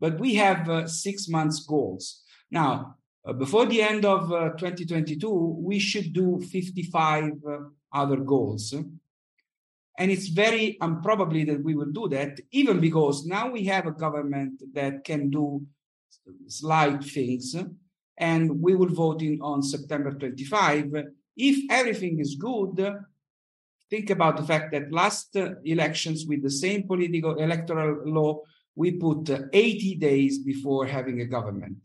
[0.00, 2.22] but we have uh, six months goals.
[2.50, 5.28] Now, uh, before the end of uh, 2022,
[5.60, 7.32] we should do 55
[7.92, 8.74] other goals
[10.00, 13.92] and it's very improbable that we will do that, even because now we have a
[13.92, 15.62] government that can do
[16.46, 17.54] slight things,
[18.16, 20.94] and we will vote in on September 25.
[21.36, 22.94] If everything is good,
[23.90, 28.40] think about the fact that last elections with the same political electoral law,
[28.74, 31.76] we put 80 days before having a government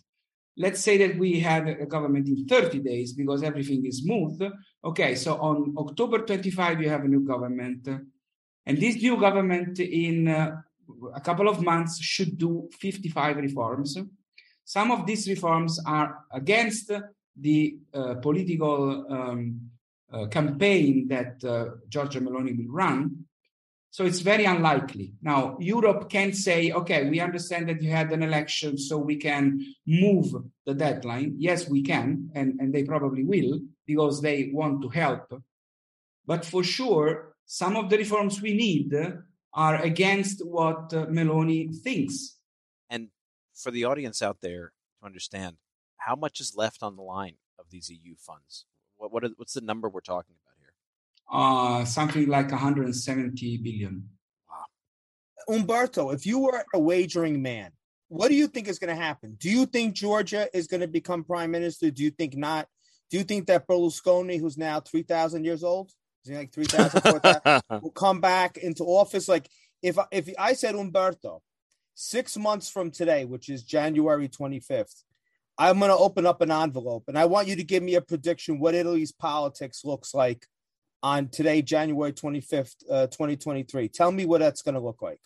[0.58, 4.42] let's say that we have a government in 30 days because everything is smooth.
[4.84, 7.88] Okay, so on October 25, you have a new government.
[8.66, 10.62] And this new government, in uh,
[11.14, 13.98] a couple of months, should do 55 reforms.
[14.64, 16.92] Some of these reforms are against
[17.40, 19.70] the uh, political um,
[20.12, 23.26] uh, campaign that uh, Giorgia Meloni will run.
[23.96, 25.14] So it's very unlikely.
[25.22, 29.62] Now, Europe can say, okay, we understand that you had an election, so we can
[29.88, 31.36] move the deadline.
[31.38, 35.42] Yes, we can, and, and they probably will because they want to help.
[36.26, 38.94] But for sure, some of the reforms we need
[39.54, 42.36] are against what uh, Meloni thinks.
[42.90, 43.12] And
[43.54, 45.56] for the audience out there to understand,
[46.00, 48.66] how much is left on the line of these EU funds?
[48.98, 50.45] What, what are, what's the number we're talking about?
[51.32, 54.08] Uh, something like 170 billion.
[54.50, 55.56] Wow.
[55.56, 57.72] Umberto, if you were a wagering man,
[58.08, 59.36] what do you think is going to happen?
[59.40, 61.90] Do you think Giorgia is going to become prime minister?
[61.90, 62.68] Do you think not?
[63.10, 65.92] Do you think that Berlusconi, who's now 3,000 years old,
[66.24, 69.28] is he like 3,000, 4,000, will come back into office?
[69.28, 69.50] Like,
[69.82, 71.42] if, if I said Umberto,
[71.94, 75.04] six months from today, which is January 25th,
[75.58, 78.02] I'm going to open up an envelope and I want you to give me a
[78.02, 80.46] prediction what Italy's politics looks like
[81.06, 83.90] on today, January 25th, uh, 2023.
[83.90, 85.20] Tell me what that's going to look like.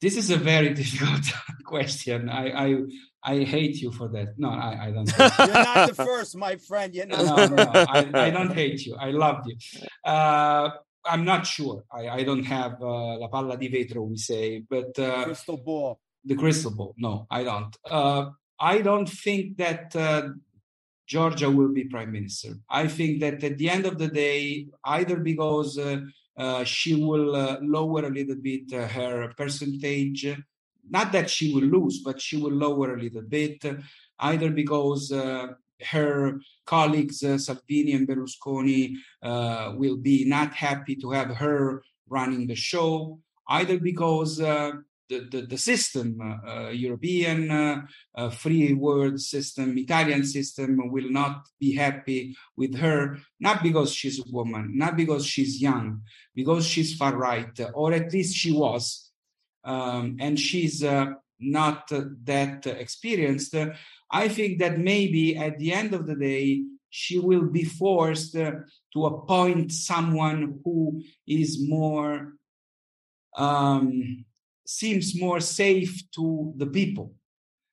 [0.00, 1.24] This is a very difficult
[1.64, 2.30] question.
[2.30, 2.76] I, I
[3.22, 4.38] I hate you for that.
[4.38, 5.10] No, I, I don't.
[5.18, 6.94] You're not the first, my friend.
[6.94, 8.94] You're not no, no, I, I, don't hate you.
[8.96, 9.56] I love you.
[10.04, 10.70] Uh,
[11.04, 11.84] I'm not sure.
[11.92, 16.00] I, I don't have uh, la palla di vetro, we say, but uh, crystal ball.
[16.24, 16.94] The crystal ball.
[16.96, 17.76] No, I don't.
[17.84, 20.28] Uh, I don't think that uh,
[21.08, 22.54] Giorgia will be prime minister.
[22.68, 26.00] I think that at the end of the day, either because uh,
[26.36, 30.26] uh, she will uh, lower a little bit uh, her percentage,
[30.88, 33.64] not that she will lose, but she will lower a little bit,
[34.20, 35.48] either because uh,
[35.90, 38.96] her colleagues Salvini and Berlusconi
[39.76, 44.40] will be not happy to have her running the show, either because
[45.08, 47.82] the, the, the system, uh, uh European uh,
[48.14, 54.18] uh, free world system, Italian system will not be happy with her, not because she's
[54.18, 56.02] a woman, not because she's young,
[56.34, 59.10] because she's far right, or at least she was,
[59.64, 60.82] um, and she's
[61.38, 61.88] not
[62.24, 63.54] that experienced.
[64.10, 69.04] I think that maybe at the end of the day, she will be forced to
[69.04, 72.32] appoint someone who is more
[73.36, 74.24] um,
[74.68, 77.14] seems more safe to the people.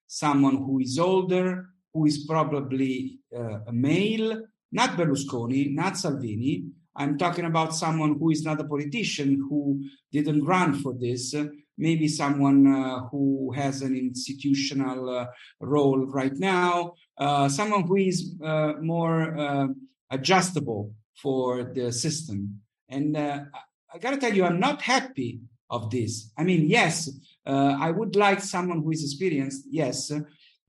[0.08, 6.65] Someone who is older, who is probably uh, a male, not Berlusconi, not Salvini.
[6.95, 11.34] I'm talking about someone who is not a politician, who didn't run for this.
[11.77, 15.25] maybe someone uh, who has an institutional uh,
[15.60, 19.67] role right now, uh, someone who is uh, more uh,
[20.12, 22.60] adjustable for the system.
[22.89, 25.39] And I got to tell you, I'm not happy
[25.73, 26.31] of this.
[26.38, 27.09] I mean, yes,
[27.45, 30.12] uh, I would like someone who is experienced, yes,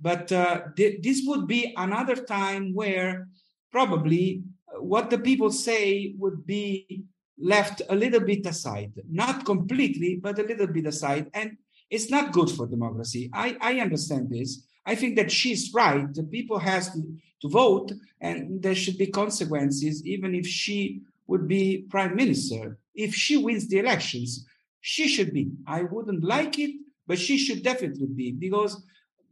[0.00, 3.28] but uh, th- this would be another time where
[3.70, 7.04] probably uh, what the people say would be
[7.38, 11.30] left a little bit aside, not completely, but a little bit aside.
[11.34, 11.56] And
[11.90, 13.30] it's not good for democracy.
[13.32, 14.66] I, I understand this.
[14.86, 16.12] I think that she's right.
[16.12, 17.00] The people has to,
[17.42, 22.78] to vote, and there should be consequences, even if she would be prime minister.
[22.94, 24.46] If she wins the elections,
[24.86, 25.50] she should be.
[25.66, 26.72] I wouldn't like it,
[27.06, 28.84] but she should definitely be because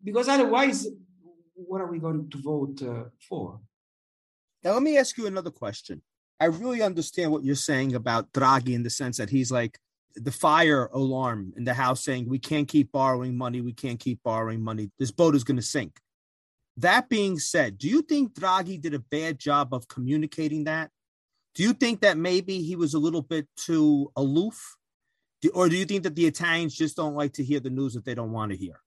[0.03, 0.89] because otherwise,
[1.55, 3.61] what are we going to vote uh, for?
[4.65, 6.01] Now, let me ask you another question.
[6.41, 9.79] I really understand what you're saying about Draghi in the sense that he's like
[10.15, 13.61] the fire alarm in the house saying, we can't keep borrowing money.
[13.61, 14.91] We can't keep borrowing money.
[14.99, 16.01] This boat is going to sink.
[16.79, 20.91] That being said, do you think Draghi did a bad job of communicating that?
[21.55, 24.79] Do you think that maybe he was a little bit too aloof
[25.43, 27.95] do, or do you think that the Italians just don't like to hear the news
[27.95, 28.81] that they don't want to hear?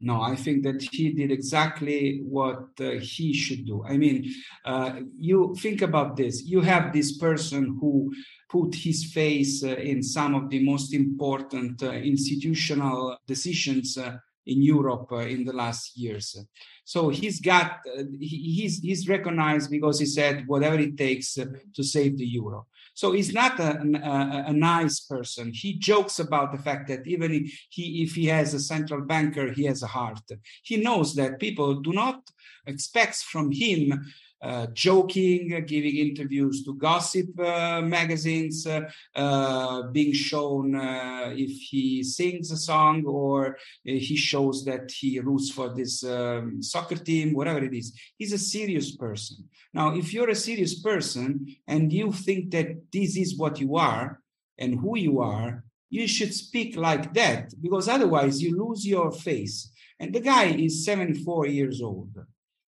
[0.00, 3.82] No, I think that he did exactly what uh, he should do.
[3.88, 4.30] I mean,
[4.64, 6.44] uh, you think about this.
[6.44, 8.12] You have this person who
[8.50, 14.62] put his face uh, in some of the most important uh, institutional decisions uh, in
[14.62, 16.36] Europe uh, in the last years.
[16.84, 17.78] So he's got
[18.20, 22.66] he's he's recognized because he said whatever it takes to save the euro.
[22.94, 25.52] So he's not a, a, a, nice person.
[25.52, 29.52] He jokes about the fact that even if he, if he has a central banker,
[29.52, 30.20] he has a heart.
[30.62, 32.20] He knows that people do not
[32.66, 34.04] expect from him
[34.44, 38.82] uh, joking, giving interviews to gossip uh, magazines, uh,
[39.14, 45.18] uh being shown uh, if he sings a song or uh, he shows that he
[45.20, 47.98] roots for this um, soccer team, whatever it is.
[48.18, 49.48] He's a serious person.
[49.72, 54.20] Now, if you're a serious person and you think that this is what you are
[54.58, 59.70] and who you are, you should speak like that because otherwise you lose your face.
[59.98, 62.14] And the guy is 74 years old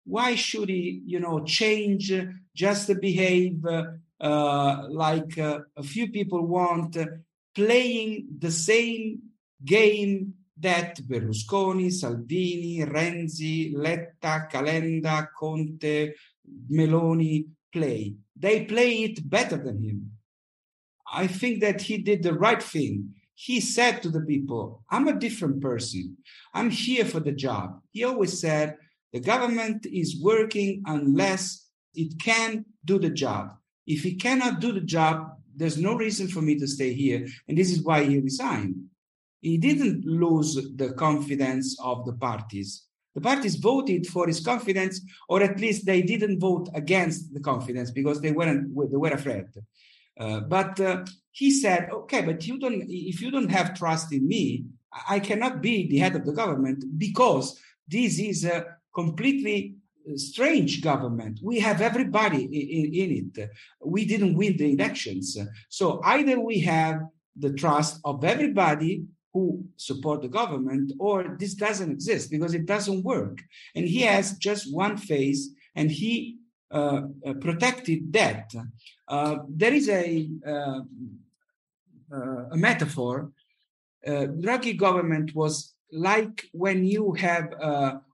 [0.09, 2.13] why should he, you know, change
[2.55, 3.65] just behave
[4.21, 7.07] uh, like uh, a few people want, uh,
[7.55, 9.21] playing the same
[9.65, 16.15] game that Berlusconi, Salvini, Renzi, Letta, Calenda, Conte,
[16.71, 18.15] Meloni play.
[18.35, 20.13] They play it better than him.
[21.13, 23.15] I think that he did the right thing.
[23.35, 26.17] He said to the people, I'm a different person.
[26.53, 27.81] I'm here for the job.
[27.93, 28.77] He always said,
[29.13, 33.51] the government is working unless it can do the job.
[33.87, 37.27] If it cannot do the job, there's no reason for me to stay here.
[37.49, 38.77] And this is why he resigned.
[39.41, 42.85] He didn't lose the confidence of the parties.
[43.15, 47.91] The parties voted for his confidence, or at least they didn't vote against the confidence
[47.91, 49.47] because they weren't they were afraid.
[50.19, 52.85] Uh, but uh, he said, "Okay, but you don't.
[52.89, 54.67] If you don't have trust in me,
[55.09, 57.59] I cannot be the head of the government because
[57.89, 59.59] this is a completely
[60.09, 61.35] uh, strange government.
[61.51, 62.43] We have everybody
[62.79, 63.51] in, in, it.
[63.97, 65.27] We didn't win the elections.
[65.69, 66.97] So either we have
[67.45, 68.93] the trust of everybody
[69.33, 69.45] who
[69.77, 73.37] support the government, or this doesn't exist because it doesn't work.
[73.77, 75.43] And he has just one face,
[75.79, 76.13] and he
[76.79, 78.47] uh, uh protected that.
[79.15, 80.81] Uh, there is a uh,
[82.17, 83.15] uh a metaphor.
[84.45, 85.55] Draghi government was
[86.11, 87.47] like when you have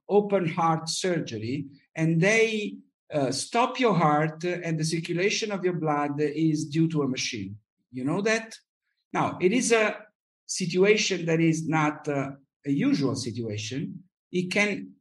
[0.09, 2.75] open heart surgery and they
[3.13, 7.55] uh, stop your heart and the circulation of your blood is due to a machine.
[7.91, 8.55] You know that?
[9.13, 9.97] Now, it is a
[10.45, 12.31] situation that is not uh,
[12.65, 14.03] a usual situation.
[14.31, 14.91] It can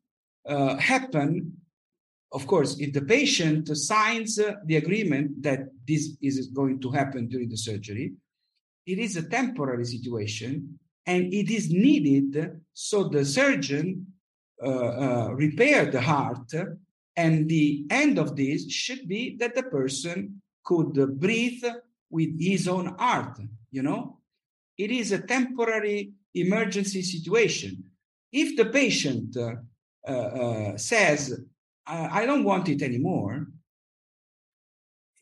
[0.47, 1.57] uh, happen,
[2.33, 7.49] of course, if the patient signs the agreement that this is going to happen during
[7.49, 8.13] the surgery.
[8.87, 14.14] It is a temporary situation and it is needed so the surgeon
[14.63, 16.53] repair the heart
[17.17, 21.65] and the end of this should be that the person could breathe
[22.11, 23.39] with his own heart
[23.75, 24.19] you know?
[24.79, 27.85] It is a temporary emergency situation.
[28.33, 29.57] If the patient uh,
[30.07, 31.41] uh, uh says
[31.87, 33.47] I, I don't want it anymore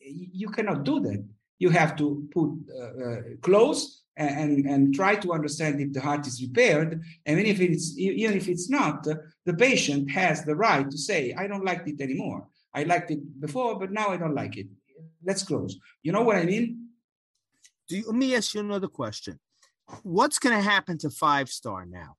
[0.05, 1.23] you cannot do that.
[1.59, 6.27] You have to put uh, uh, close and, and try to understand if the heart
[6.27, 7.01] is repaired.
[7.25, 11.33] And even if it's even if it's not, the patient has the right to say,
[11.33, 12.47] I don't like it anymore.
[12.73, 14.67] I liked it before, but now I don't like it.
[15.23, 15.77] Let's close.
[16.01, 16.89] You know what I mean?
[17.87, 19.39] Do you, let me ask you another question.
[20.01, 22.15] What's going to happen to Five Star now?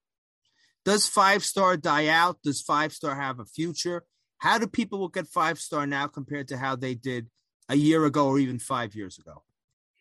[0.85, 2.39] Does Five Star die out?
[2.45, 4.05] Does Five Star have a future?
[4.39, 7.29] How do people look at Five Star now compared to how they did
[7.69, 9.43] a year ago or even five years ago?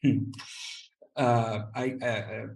[0.03, 0.31] Hmm
[1.16, 2.47] uh, I, uh, uh,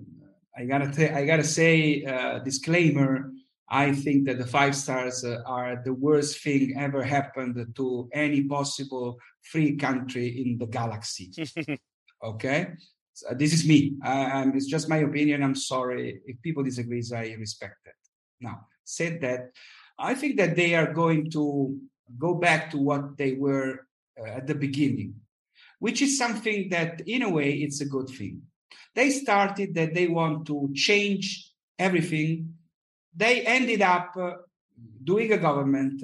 [0.57, 3.31] I gotta th- I gotta say uh, disclaimer.
[3.69, 8.43] I think that the five stars uh, are the worst thing ever happened to any
[8.43, 11.31] possible free country in the galaxy.
[12.23, 12.69] okay,
[13.13, 13.97] so this is me.
[14.03, 15.43] it's just my opinion.
[15.43, 17.03] I'm sorry if people disagree.
[17.13, 17.93] I respect that.
[18.39, 19.51] Now, said that,
[19.99, 21.77] I think that they are going to
[22.17, 23.85] go back to what they were
[24.19, 25.15] uh, at the beginning
[25.79, 28.41] which is something that in a way it's a good thing
[28.97, 32.55] they started that they want to change everything.
[33.15, 34.33] They ended up uh,
[35.03, 36.03] doing a government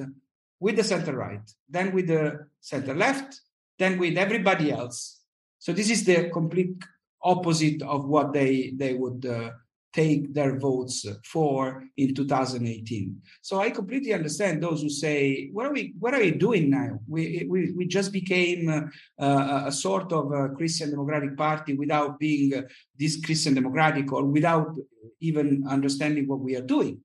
[0.59, 3.41] with the center right then with the center left
[3.79, 5.19] then with everybody else.
[5.57, 6.77] So this is the complete
[7.21, 9.49] opposite of what they they would uh,
[9.93, 13.21] take their votes for in 2018.
[13.41, 15.93] So I completely understand those who say, "What are we?
[15.99, 16.99] What are we doing now?
[17.07, 18.89] We we, we just became
[19.19, 22.51] uh, a sort of a Christian Democratic Party without being
[22.97, 24.75] this Christian Democratic or without
[25.19, 27.01] even understanding what we are doing."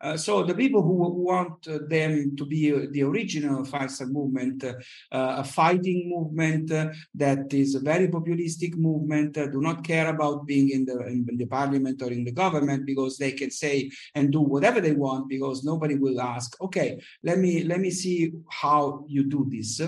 [0.00, 4.64] Uh, so the people who want uh, them to be uh, the original Five movement,
[4.64, 4.74] uh,
[5.10, 6.68] a fighting movement
[7.14, 11.46] that is a very populistic movement, do not care about being in the, in the
[11.46, 15.64] parliament or in the government because they can say and do whatever they want because
[15.64, 19.80] nobody will ask, okay, let me let me see how you do this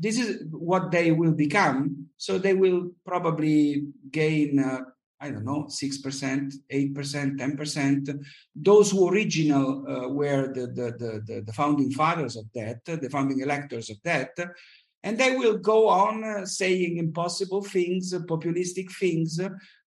[0.00, 2.06] this is what they will become.
[2.16, 4.80] So they will probably gain uh,
[5.22, 6.94] I don't know, 6%, 8%,
[7.38, 8.24] 10%.
[8.56, 13.40] Those who original uh, were the, the, the, the, founding fathers of that, the founding
[13.40, 14.30] electors of that.
[15.02, 19.38] And they will go on uh, saying impossible things, uh, populistic things,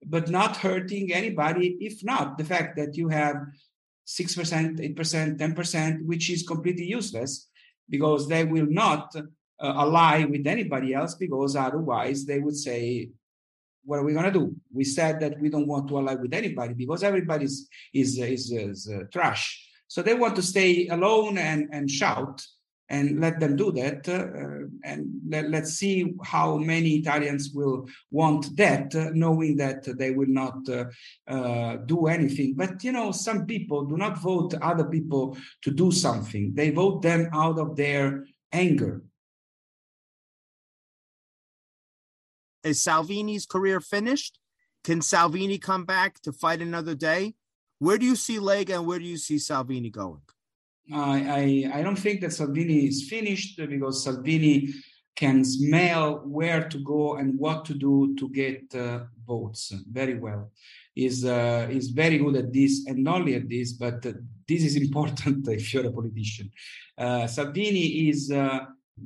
[0.06, 1.78] but not hurting anybody.
[1.80, 3.38] If not, the fact that you have
[4.08, 7.48] 6%, 8%, 10%, which is completely useless
[7.90, 9.22] because they will not uh,
[9.60, 13.10] ally with anybody else because otherwise they would say
[13.84, 14.56] what are we going to do?
[14.74, 18.90] We said that we don't want to ally with anybody because everybody is, is, is,
[18.92, 19.68] uh, trash.
[19.88, 22.46] So they want to stay alone and, and shout
[22.90, 24.08] and let them do that.
[24.08, 30.12] Uh, and let, us see how many Italians will want that, uh, knowing that they
[30.12, 30.86] will not uh,
[31.28, 32.54] uh, do anything.
[32.56, 37.02] But, you know, some people do not vote other people to do something, they vote
[37.02, 39.02] them out of their anger
[42.64, 44.40] Is Salvini's career finished?
[44.84, 47.36] Can Salvini come back to fight another day?
[47.80, 50.22] Where do you see Lega and where do you see Salvini going?
[50.94, 54.70] I, I, I don't think that Salvini is finished because Salvini
[55.16, 60.52] can smell where to go and what to do to get uh, votes very well.
[60.96, 64.14] Is uh, is very good at this and not only at this, but uh,
[64.48, 66.52] this is important if you're a politician.
[66.98, 68.60] Uh, Salvini is uh,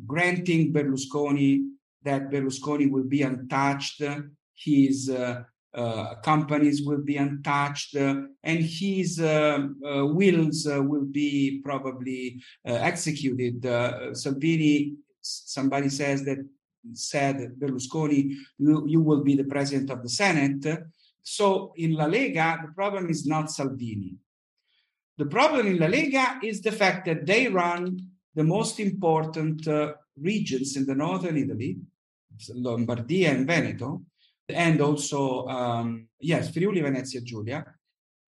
[0.07, 1.74] granting Berlusconi
[2.05, 4.01] that Berlusconi will be untouched,
[4.55, 5.43] his uh,
[5.75, 13.61] uh, companies will be untouched, uh, and his uh, uh, wills will be probably executed.
[14.13, 16.37] Salvini, somebody says that
[16.93, 20.65] said Berlusconi, you, you will be the president of the Senate.
[21.23, 24.15] So in La Lega, the problem is not Salvini.
[25.17, 27.99] The problem in La Lega is the fact that they run
[28.33, 29.67] the most important
[30.17, 31.79] regions in the northern Italy,
[32.55, 34.03] Lombardia and Veneto,
[34.49, 37.65] and also, um, yes, Friuli, Venezia, Giulia.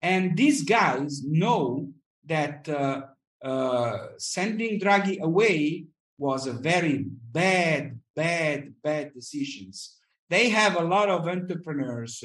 [0.02, 1.90] And these guys know
[2.26, 3.02] that uh,
[3.44, 5.86] uh, sending Draghi away
[6.18, 9.98] was a very bad, bad, bad decisions.
[10.30, 12.24] They have a lot of entrepreneurs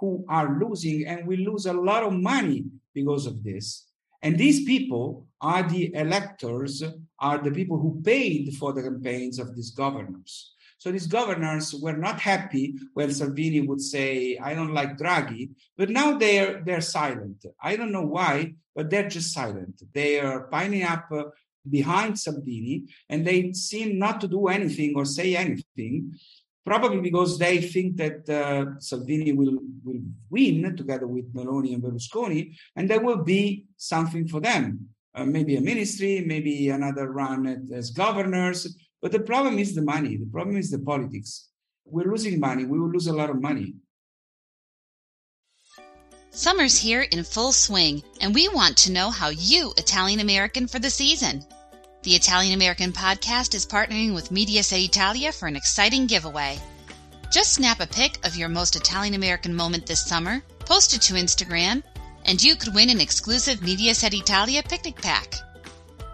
[0.00, 2.64] who are losing and will lose a lot of money
[2.94, 3.86] because of this.
[4.22, 6.82] And these people are the electors,
[7.20, 10.55] are the people who paid for the campaigns of these governors.
[10.78, 15.88] So these governors were not happy when Salvini would say, I don't like Draghi, but
[15.90, 17.46] now they're they're silent.
[17.62, 19.82] I don't know why, but they're just silent.
[19.94, 21.24] They are piling up uh,
[21.68, 26.14] behind Salvini and they seem not to do anything or say anything,
[26.64, 32.54] probably because they think that uh, Salvini will, will win together with Meloni and Berlusconi,
[32.76, 34.88] and there will be something for them.
[35.14, 39.82] Uh, maybe a ministry, maybe another run at, as governors, but the problem is the
[39.82, 40.16] money.
[40.16, 41.50] The problem is the politics.
[41.84, 42.64] We're losing money.
[42.64, 43.76] We will lose a lot of money.
[46.30, 50.80] Summer's here in full swing, and we want to know how you, Italian American, for
[50.80, 51.44] the season.
[52.02, 56.58] The Italian American podcast is partnering with Mediaset Italia for an exciting giveaway.
[57.30, 61.14] Just snap a pic of your most Italian American moment this summer, post it to
[61.14, 61.84] Instagram,
[62.24, 65.32] and you could win an exclusive Mediaset Italia picnic pack.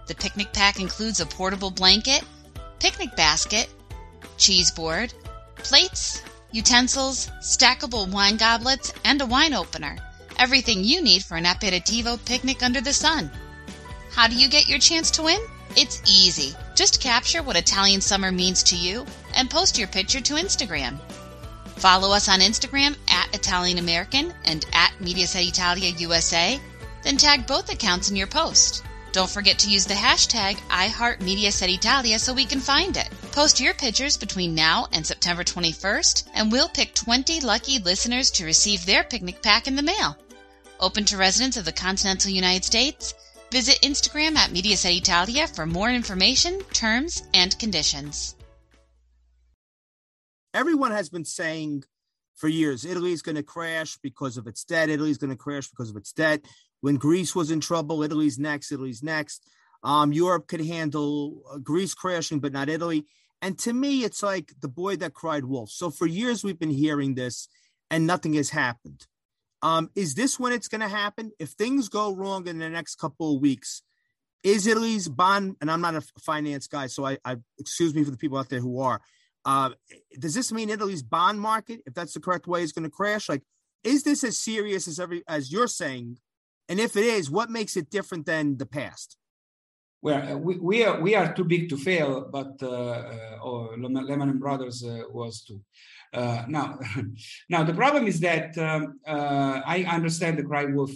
[0.08, 2.22] The picnic pack includes a portable blanket
[2.82, 3.68] picnic basket,
[4.38, 5.14] cheese board,
[5.54, 6.20] plates,
[6.50, 9.96] utensils, stackable wine goblets, and a wine opener.
[10.36, 13.30] Everything you need for an aperitivo picnic under the sun.
[14.10, 15.40] How do you get your chance to win?
[15.76, 16.56] It's easy.
[16.74, 19.06] Just capture what Italian summer means to you
[19.36, 20.98] and post your picture to Instagram.
[21.76, 26.60] Follow us on Instagram at Italian American and at Mediaset Italia USA,
[27.04, 28.82] then tag both accounts in your post.
[29.12, 33.10] Don't forget to use the hashtag iHeartMediaSetItalia so we can find it.
[33.32, 38.46] Post your pictures between now and September 21st, and we'll pick 20 lucky listeners to
[38.46, 40.16] receive their picnic pack in the mail.
[40.80, 43.12] Open to residents of the continental United States.
[43.50, 48.34] Visit Instagram at Mediaset Italia for more information, terms, and conditions.
[50.54, 51.84] Everyone has been saying
[52.34, 54.88] for years Italy is going to crash because of its debt.
[54.88, 56.44] Italy is going to crash because of its debt.
[56.82, 59.48] When Greece was in trouble, Italy's next, Italy's next.
[59.82, 63.06] Um, Europe could handle uh, Greece crashing, but not Italy.
[63.40, 65.70] And to me, it's like the boy that cried wolf.
[65.70, 67.48] So for years, we've been hearing this
[67.90, 69.06] and nothing has happened.
[69.62, 71.32] Um, is this when it's going to happen?
[71.38, 73.82] If things go wrong in the next couple of weeks,
[74.42, 78.10] is Italy's bond, and I'm not a finance guy, so I, I excuse me for
[78.10, 79.00] the people out there who are.
[79.44, 79.70] Uh,
[80.18, 83.28] does this mean Italy's bond market, if that's the correct way, is going to crash?
[83.28, 83.42] Like,
[83.84, 86.18] is this as serious as every as you're saying
[86.72, 89.18] and if it is, what makes it different than the past?
[90.00, 93.74] Well, uh, we, we are we are too big to fail, but uh, uh, oh,
[93.76, 95.60] Lehman Brothers uh, was too.
[96.14, 96.78] Uh, now,
[97.50, 100.92] now the problem is that um, uh, I understand the cry wolf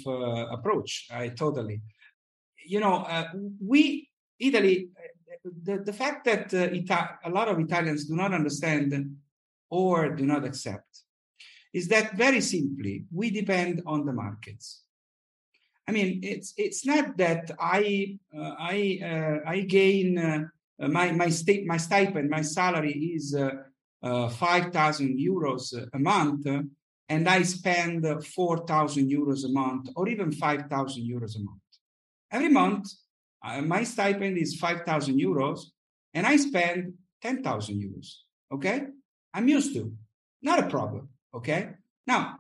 [0.57, 1.09] approach.
[1.11, 1.83] I totally,
[2.65, 3.07] you know,
[3.61, 4.09] we
[4.41, 4.89] Italy.
[5.45, 9.15] The, the fact that Ita- a lot of Italians do not understand
[9.69, 11.03] or do not accept
[11.75, 14.86] is that very simply we depend on the markets
[15.89, 21.29] I mean, it's it's not that I uh, I uh, I gain uh, my my
[21.31, 23.51] state my stipend my salary is uh,
[24.03, 26.47] uh, five thousand euros a month,
[27.09, 31.63] and I spend four thousand euros a month or even five thousand euros a month.
[32.33, 32.89] Every month,
[33.45, 35.61] uh, my stipend is five thousand euros,
[36.15, 38.09] and I spend ten thousand euros.
[38.53, 38.87] Okay,
[39.33, 39.93] I'm used to,
[40.43, 41.11] not a problem.
[41.33, 41.71] Okay,
[42.09, 42.36] now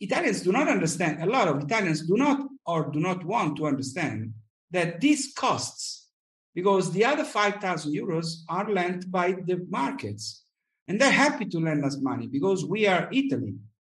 [0.00, 3.66] Italians do not understand, a lot of Italians do not or do not want to
[3.66, 4.32] understand
[4.70, 6.08] that these costs,
[6.54, 10.44] because the other 5,000 euros are lent by the markets.
[10.86, 13.56] And they're happy to lend us money because we are Italy.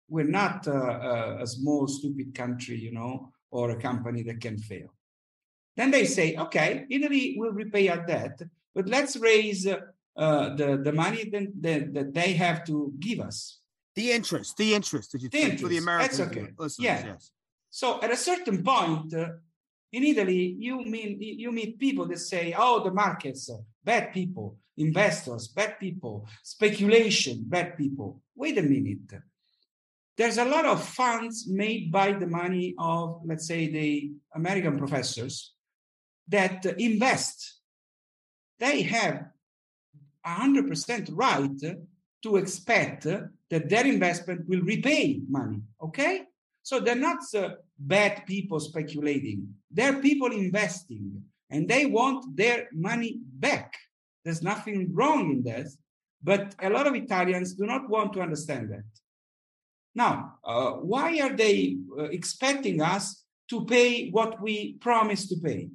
[0.08, 4.58] We're not uh, uh, a small, stupid country, you know, or a company that can
[4.58, 4.92] fail.
[5.76, 8.42] Then they say, okay, Italy will repay our debt,
[8.74, 9.76] but let's raise uh,
[10.16, 13.59] the, the money that, that, that they have to give us.
[14.00, 16.18] The interest, the interest that you think for the Americans.
[16.18, 16.46] That's okay.
[16.58, 17.06] Listeners, yeah.
[17.06, 17.30] Yes.
[17.70, 19.28] So at a certain point uh,
[19.92, 23.50] in Italy, you mean you meet people that say, "Oh, the markets,
[23.84, 24.46] bad people,
[24.76, 29.10] investors, bad people, speculation, bad people." Wait a minute.
[30.16, 35.54] There's a lot of funds made by the money of, let's say, the American professors
[36.28, 37.60] that invest.
[38.58, 39.16] They have
[40.26, 41.60] 100% right
[42.22, 43.06] to expect
[43.50, 45.60] that their investment will repay money.
[45.82, 46.22] Okay?
[46.62, 53.18] So they're not uh, bad people speculating, they're people investing and they want their money
[53.38, 53.74] back.
[54.24, 55.66] There's nothing wrong in that.
[56.22, 58.84] But a lot of Italians do not want to understand that.
[59.94, 65.70] Now, uh, why are they uh, expecting us to pay what we promise to pay?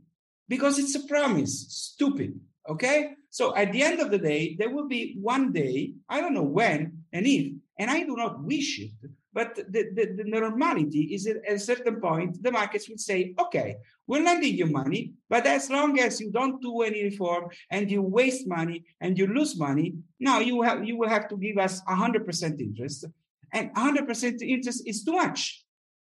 [0.47, 1.65] Because it's a promise.
[1.69, 2.39] Stupid.
[2.69, 3.11] Okay.
[3.29, 6.43] So at the end of the day, there will be one day, I don't know
[6.43, 8.91] when and if, and I do not wish it,
[9.33, 13.77] but the, the, the normality is at a certain point, the markets will say, okay,
[14.07, 18.01] we're lending you money, but as long as you don't do any reform and you
[18.01, 21.81] waste money and you lose money, now you have you will have to give us
[21.83, 23.05] 100% interest.
[23.51, 25.63] And 100% interest is too much.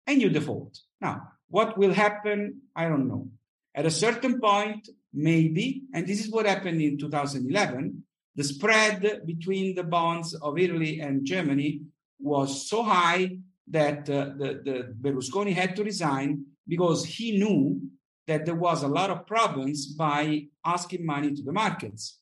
[0.06, 0.80] And you default.
[1.02, 2.62] Now, what will happen?
[2.76, 3.30] I don't know.
[3.76, 8.04] At a certain point, maybe, and this is what happened in 2011,
[8.38, 11.82] the spread between the bonds of Italy and Germany
[12.20, 17.82] was so high that uh, the, the Berlusconi had to resign because he knew
[18.28, 22.20] that there was a lot of problems by asking money to the markets.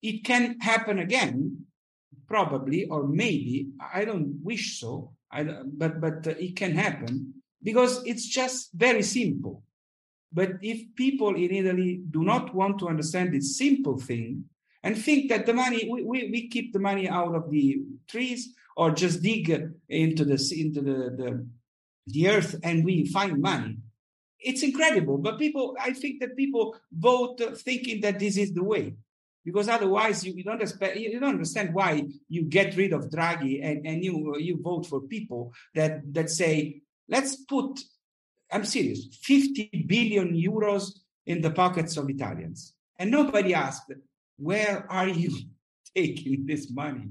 [0.00, 1.66] It can happen again,
[2.28, 3.70] probably, or maybe.
[3.92, 9.64] I don't wish so, I, but but it can happen because it's just very simple.
[10.32, 14.44] But if people in Italy do not want to understand this simple thing
[14.86, 18.54] and think that the money we, we, we keep the money out of the trees
[18.76, 19.48] or just dig
[19.88, 21.46] into the into the, the,
[22.06, 23.78] the earth and we find money.
[24.38, 28.94] It's incredible but people i think that people vote thinking that this is the way
[29.44, 33.54] because otherwise you, you don't expect, you don't understand why you get rid of draghi
[33.66, 37.80] and, and you you vote for people that that say let's put
[38.52, 40.84] i'm serious 50 billion euros
[41.24, 42.74] in the pockets of italians.
[42.98, 43.90] And nobody asked
[44.36, 45.36] where are you
[45.94, 47.08] taking this money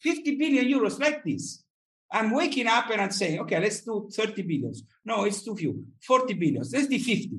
[0.00, 1.62] 50 billion euros like this.
[2.10, 4.82] I'm waking up and I'm saying, okay, let's do 30 billions.
[5.04, 5.84] No, it's too few.
[6.06, 6.72] 40 billions.
[6.72, 7.30] Let's do 50.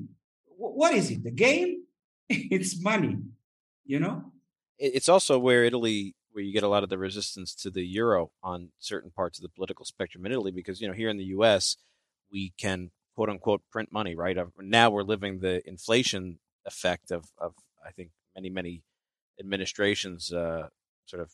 [0.46, 1.24] What is it?
[1.24, 1.84] The game?
[2.28, 3.16] it's money,
[3.84, 4.32] you know?
[4.78, 8.30] It's also where Italy, where you get a lot of the resistance to the euro
[8.42, 11.24] on certain parts of the political spectrum in Italy, because, you know, here in the
[11.36, 11.76] US,
[12.30, 14.36] we can quote unquote print money, right?
[14.58, 17.54] Now we're living the inflation effect of, of
[17.84, 18.82] I think, many, many
[19.40, 20.68] administrations uh,
[21.06, 21.32] sort of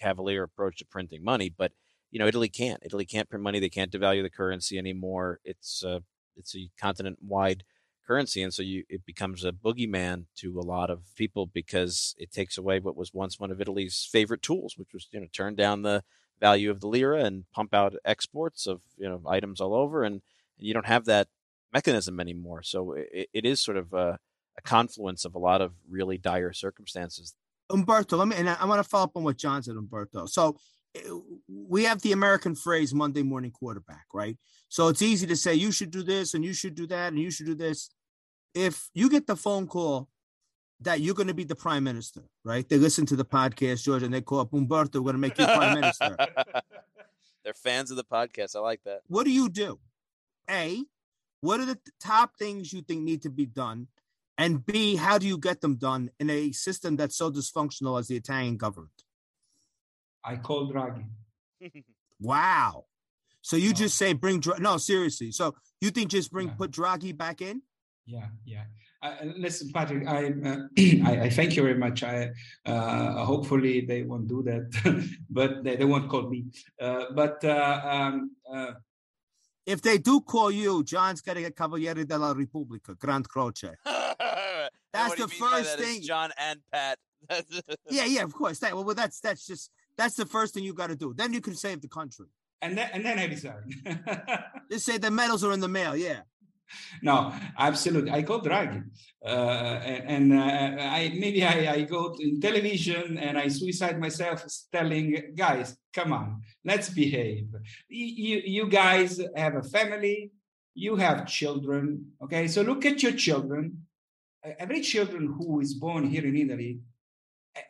[0.00, 1.72] cavalier approach to printing money, but
[2.10, 2.80] you know Italy can't.
[2.84, 3.60] Italy can't print money.
[3.60, 5.40] They can't devalue the currency anymore.
[5.44, 6.00] It's uh,
[6.36, 7.64] it's a continent wide
[8.06, 12.30] currency, and so you it becomes a boogeyman to a lot of people because it
[12.30, 15.54] takes away what was once one of Italy's favorite tools, which was you know turn
[15.54, 16.04] down the
[16.40, 20.22] value of the lira and pump out exports of you know items all over, and,
[20.58, 21.28] and you don't have that
[21.72, 22.62] mechanism anymore.
[22.62, 24.18] So it, it is sort of a,
[24.56, 27.34] a confluence of a lot of really dire circumstances
[27.70, 30.26] Umberto, let me, and I want to follow up on what John said, Umberto.
[30.26, 30.56] So
[30.94, 31.00] eh,
[31.48, 34.36] we have the American phrase Monday morning quarterback, right?
[34.68, 37.18] So it's easy to say you should do this and you should do that and
[37.18, 37.90] you should do this.
[38.54, 40.08] If you get the phone call
[40.80, 42.68] that you're going to be the prime minister, right?
[42.68, 45.38] They listen to the podcast, George, and they call up Umberto, we're going to make
[45.38, 46.16] you prime minister.
[47.44, 48.56] They're fans of the podcast.
[48.56, 49.00] I like that.
[49.06, 49.78] What do you do?
[50.50, 50.82] A,
[51.40, 53.88] what are the top things you think need to be done?
[54.36, 58.08] And B, how do you get them done in a system that's so dysfunctional as
[58.08, 58.90] the Italian government?
[60.24, 61.04] I call Draghi.
[62.20, 62.86] wow.
[63.42, 63.74] So you no.
[63.74, 65.30] just say bring no seriously.
[65.30, 66.54] So you think just bring yeah.
[66.54, 67.62] put Draghi back in?
[68.06, 68.64] Yeah, yeah.
[69.02, 70.56] Uh, listen, Patrick, I, uh,
[71.04, 72.02] I, I thank you very much.
[72.02, 72.30] I
[72.64, 76.46] uh, hopefully they won't do that, but they, they won't call me.
[76.80, 78.72] Uh, but uh, um, uh,
[79.66, 83.74] if they do call you, John's getting a Cavaliere della Repubblica, Grand Croce.
[84.92, 86.02] That's the first thing.
[86.02, 86.98] John and Pat.
[87.90, 88.58] yeah, yeah, of course.
[88.58, 91.14] That, well, that's that's just that's the first thing you got to do.
[91.16, 92.26] Then you can save the country.
[92.60, 93.62] And then and then I decide.
[94.70, 95.96] just say the medals are in the mail.
[95.96, 96.20] Yeah.
[97.02, 98.10] No, absolutely.
[98.10, 98.82] I go Draghi,
[99.24, 104.44] uh, and, and uh, I maybe I, I go in television and I suicide myself,
[104.72, 107.48] telling guys, come on, let's behave.
[107.88, 110.32] You you guys have a family,
[110.74, 112.48] you have children, okay?
[112.48, 113.84] So look at your children
[114.58, 116.80] every children who is born here in Italy,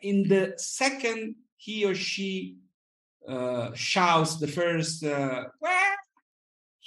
[0.01, 2.57] in the second he or she
[3.27, 5.45] uh, shouts the first, uh,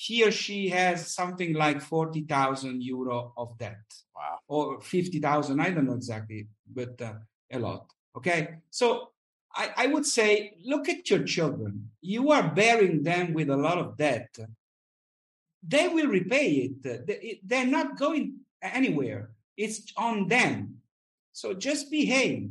[0.01, 3.83] he or she has something like 40,000 euro of debt.
[4.15, 4.39] Wow.
[4.47, 7.15] Or 50,000, I don't know exactly, but uh,
[7.53, 7.91] a lot.
[8.17, 8.59] Okay.
[8.71, 9.09] So
[9.53, 11.91] I, I would say, look at your children.
[12.01, 14.39] You are bearing them with a lot of debt.
[15.67, 17.41] They will repay it.
[17.43, 19.31] They're not going anywhere.
[19.57, 20.77] It's on them.
[21.33, 22.51] So just behave.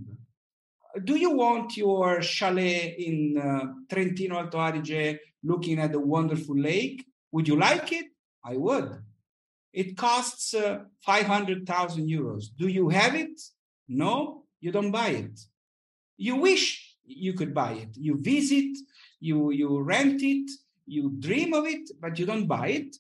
[1.02, 7.06] Do you want your chalet in uh, Trentino Alto Adige looking at the wonderful lake?
[7.32, 8.08] Would you like it?
[8.44, 9.02] I would.
[9.74, 12.46] It costs uh, 500,000 euros.
[12.58, 13.40] Do you have it?
[13.88, 15.40] No, you don't buy it.
[16.18, 17.90] You wish you could buy it.
[17.96, 18.78] You visit,
[19.20, 20.50] you, you rent it,
[20.86, 22.96] you dream of it, but you don't buy it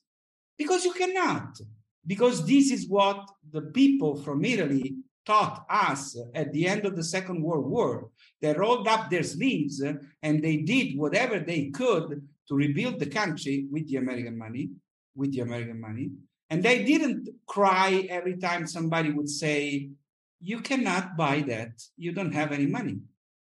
[0.57, 1.57] because you cannot.
[2.05, 7.03] Because this is what the people from Italy taught us at the end of the
[7.03, 8.09] Second World War.
[8.41, 13.65] They rolled up their sleeves and they did whatever they could to rebuild the country
[13.71, 14.69] with the American money,
[15.15, 16.11] with the American money.
[16.49, 19.89] And they didn't cry every time somebody would say,
[20.39, 21.81] You cannot buy that.
[21.97, 22.99] You don't have any money.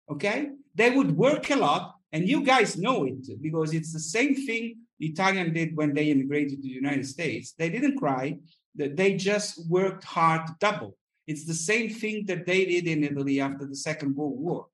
[0.09, 0.49] Okay?
[0.75, 4.77] They would work a lot, and you guys know it because it's the same thing
[4.99, 7.53] the Italian did when they immigrated to the United States.
[7.57, 8.37] They didn't cry,
[8.75, 10.97] they just worked hard double.
[11.25, 14.67] It's the same thing that they did in Italy after the Second World War.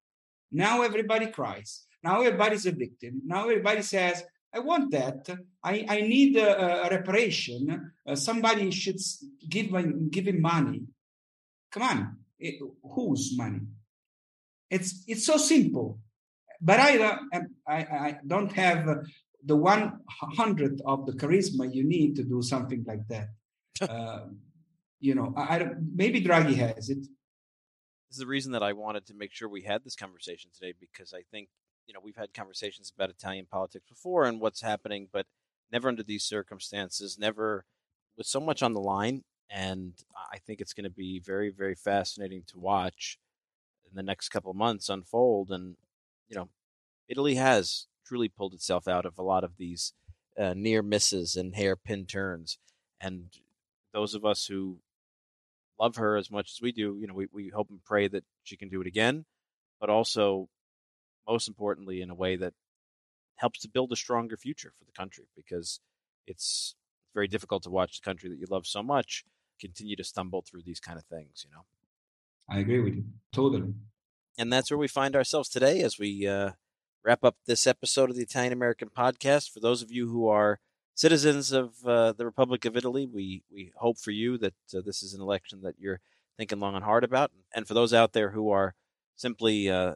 [0.52, 1.86] Now everybody cries.
[2.04, 3.22] Now everybody's a victim.
[3.26, 4.24] Now everybody says,
[4.54, 5.30] I want that.
[5.64, 7.92] I, I need a, a reparation.
[8.06, 9.00] Uh, somebody should
[9.50, 9.72] give,
[10.12, 10.84] give him money.
[11.72, 12.18] Come on.
[12.38, 13.62] It, whose money?
[14.70, 16.00] It's, it's so simple.
[16.62, 17.18] But I,
[17.68, 18.88] I, I don't have
[19.46, 23.28] the one hundredth of the charisma you need to do something like that.
[23.82, 24.28] uh,
[25.00, 27.00] you know, I, I maybe Draghi has it.
[27.00, 30.74] This is the reason that I wanted to make sure we had this conversation today
[30.80, 31.50] because I think
[31.88, 35.26] you know we've had conversations about Italian politics before and what's happening, but
[35.72, 37.66] never under these circumstances, never
[38.18, 39.24] with so much on the line.
[39.50, 39.94] And
[40.32, 43.20] I think it's going to be very, very fascinating to watch
[43.90, 45.52] in the next couple months unfold.
[45.52, 45.76] And
[46.30, 46.50] you know,
[47.08, 49.94] Italy has truly pulled itself out of a lot of these
[50.38, 52.58] uh, near misses and hairpin turns.
[53.00, 53.30] And
[53.94, 54.78] those of us who
[55.80, 58.24] love her as much as we do, you know, we, we hope and pray that
[58.44, 59.26] she can do it again,
[59.80, 60.50] but also
[61.28, 62.54] most importantly in a way that
[63.36, 65.80] helps to build a stronger future for the country because
[66.28, 66.76] it's
[67.14, 69.24] very difficult to watch the country that you love so much
[69.60, 71.64] continue to stumble through these kind of things, you know.
[72.50, 73.74] I agree with you totally.
[74.38, 76.52] And that's where we find ourselves today as we uh,
[77.04, 79.52] wrap up this episode of the Italian American podcast.
[79.52, 80.60] For those of you who are
[80.96, 85.04] citizens of uh, the Republic of Italy, we we hope for you that uh, this
[85.04, 86.02] is an election that you're
[86.38, 87.32] thinking long and hard about.
[87.56, 88.74] And for those out there who are
[89.16, 89.96] simply uh,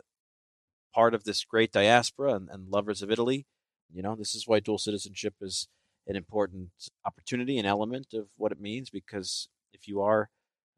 [0.93, 3.45] part of this great diaspora and, and lovers of Italy,
[3.93, 5.67] you know, this is why dual citizenship is
[6.07, 6.69] an important
[7.05, 8.89] opportunity and element of what it means.
[8.89, 10.29] Because if you are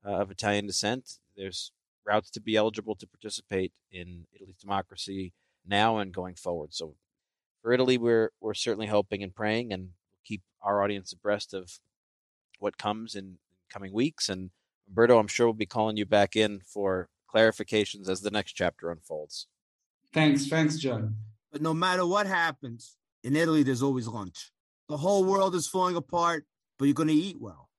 [0.05, 1.71] uh, of Italian descent, there's
[2.05, 5.33] routes to be eligible to participate in Italy's democracy
[5.65, 6.73] now and going forward.
[6.73, 6.95] So
[7.61, 9.89] for Italy, we're we're certainly hoping and praying, and
[10.23, 11.79] keep our audience abreast of
[12.59, 13.37] what comes in
[13.71, 14.29] coming weeks.
[14.29, 14.51] And
[14.87, 18.89] Umberto, I'm sure we'll be calling you back in for clarifications as the next chapter
[18.89, 19.47] unfolds.
[20.13, 21.15] Thanks, thanks, John.
[21.51, 24.51] But no matter what happens in Italy, there's always lunch.
[24.87, 26.45] The whole world is falling apart,
[26.77, 27.69] but you're going to eat well.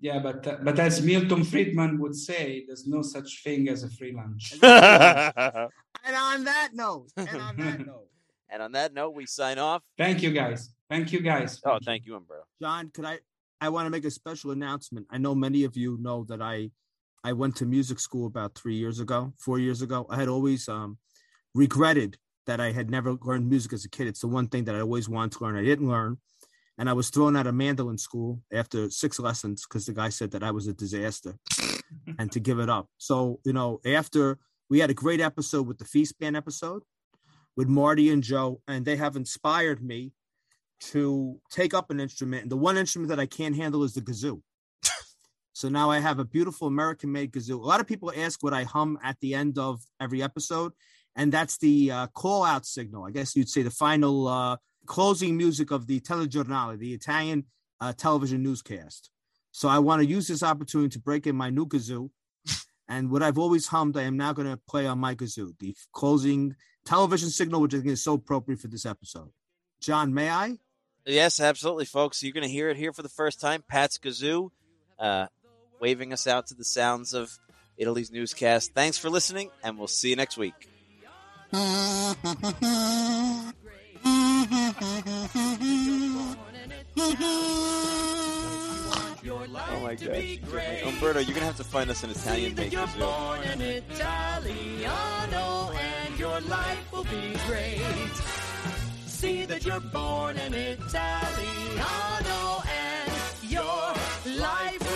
[0.00, 3.90] Yeah, but uh, but as Milton Friedman would say, there's no such thing as a
[3.90, 4.52] free lunch.
[4.62, 5.70] and
[6.16, 8.08] on that note, and on that note,
[8.48, 9.82] and on that note, we sign off.
[9.96, 10.70] Thank you, guys.
[10.88, 11.60] Thank you, guys.
[11.64, 12.44] Oh, thank you, Umberto.
[12.62, 13.18] John, could I?
[13.60, 15.06] I want to make a special announcement.
[15.10, 16.70] I know many of you know that I
[17.24, 20.06] I went to music school about three years ago, four years ago.
[20.08, 20.98] I had always um,
[21.58, 24.06] regretted that I had never learned music as a kid.
[24.06, 25.56] It's the one thing that I always wanted to learn.
[25.56, 26.18] I didn't learn
[26.78, 30.30] and I was thrown out of mandolin school after six lessons because the guy said
[30.30, 31.34] that I was a disaster
[32.18, 32.88] and to give it up.
[32.96, 34.38] So, you know, after
[34.70, 36.84] we had a great episode with the Feast Band episode
[37.56, 40.12] with Marty and Joe, and they have inspired me
[40.80, 42.42] to take up an instrument.
[42.42, 44.40] And the one instrument that I can't handle is the kazoo.
[45.52, 47.60] so now I have a beautiful American made kazoo.
[47.60, 50.72] A lot of people ask what I hum at the end of every episode,
[51.18, 53.04] and that's the uh, call out signal.
[53.04, 54.56] I guess you'd say the final uh,
[54.86, 57.44] closing music of the Telegiornale, the Italian
[57.80, 59.10] uh, television newscast.
[59.50, 62.10] So I want to use this opportunity to break in my new kazoo.
[62.90, 65.76] And what I've always hummed, I am now going to play on my kazoo, the
[65.92, 66.54] closing
[66.86, 69.30] television signal, which I think is so appropriate for this episode.
[69.82, 70.56] John, may I?
[71.04, 72.22] Yes, absolutely, folks.
[72.22, 73.62] You're going to hear it here for the first time.
[73.68, 74.50] Pat's kazoo,
[74.98, 75.26] uh,
[75.80, 77.38] waving us out to the sounds of
[77.76, 78.72] Italy's newscast.
[78.72, 80.77] Thanks for listening, and we'll see you next week.
[81.52, 82.14] Oh
[89.82, 90.38] my gosh.
[90.84, 94.92] Umberto, you're gonna have to find us an Italian maker You're born an Italiano
[95.72, 98.12] and your life will be great.
[99.06, 101.82] See that you're born an Italiano
[102.68, 103.12] and
[103.50, 103.94] your
[104.36, 104.87] life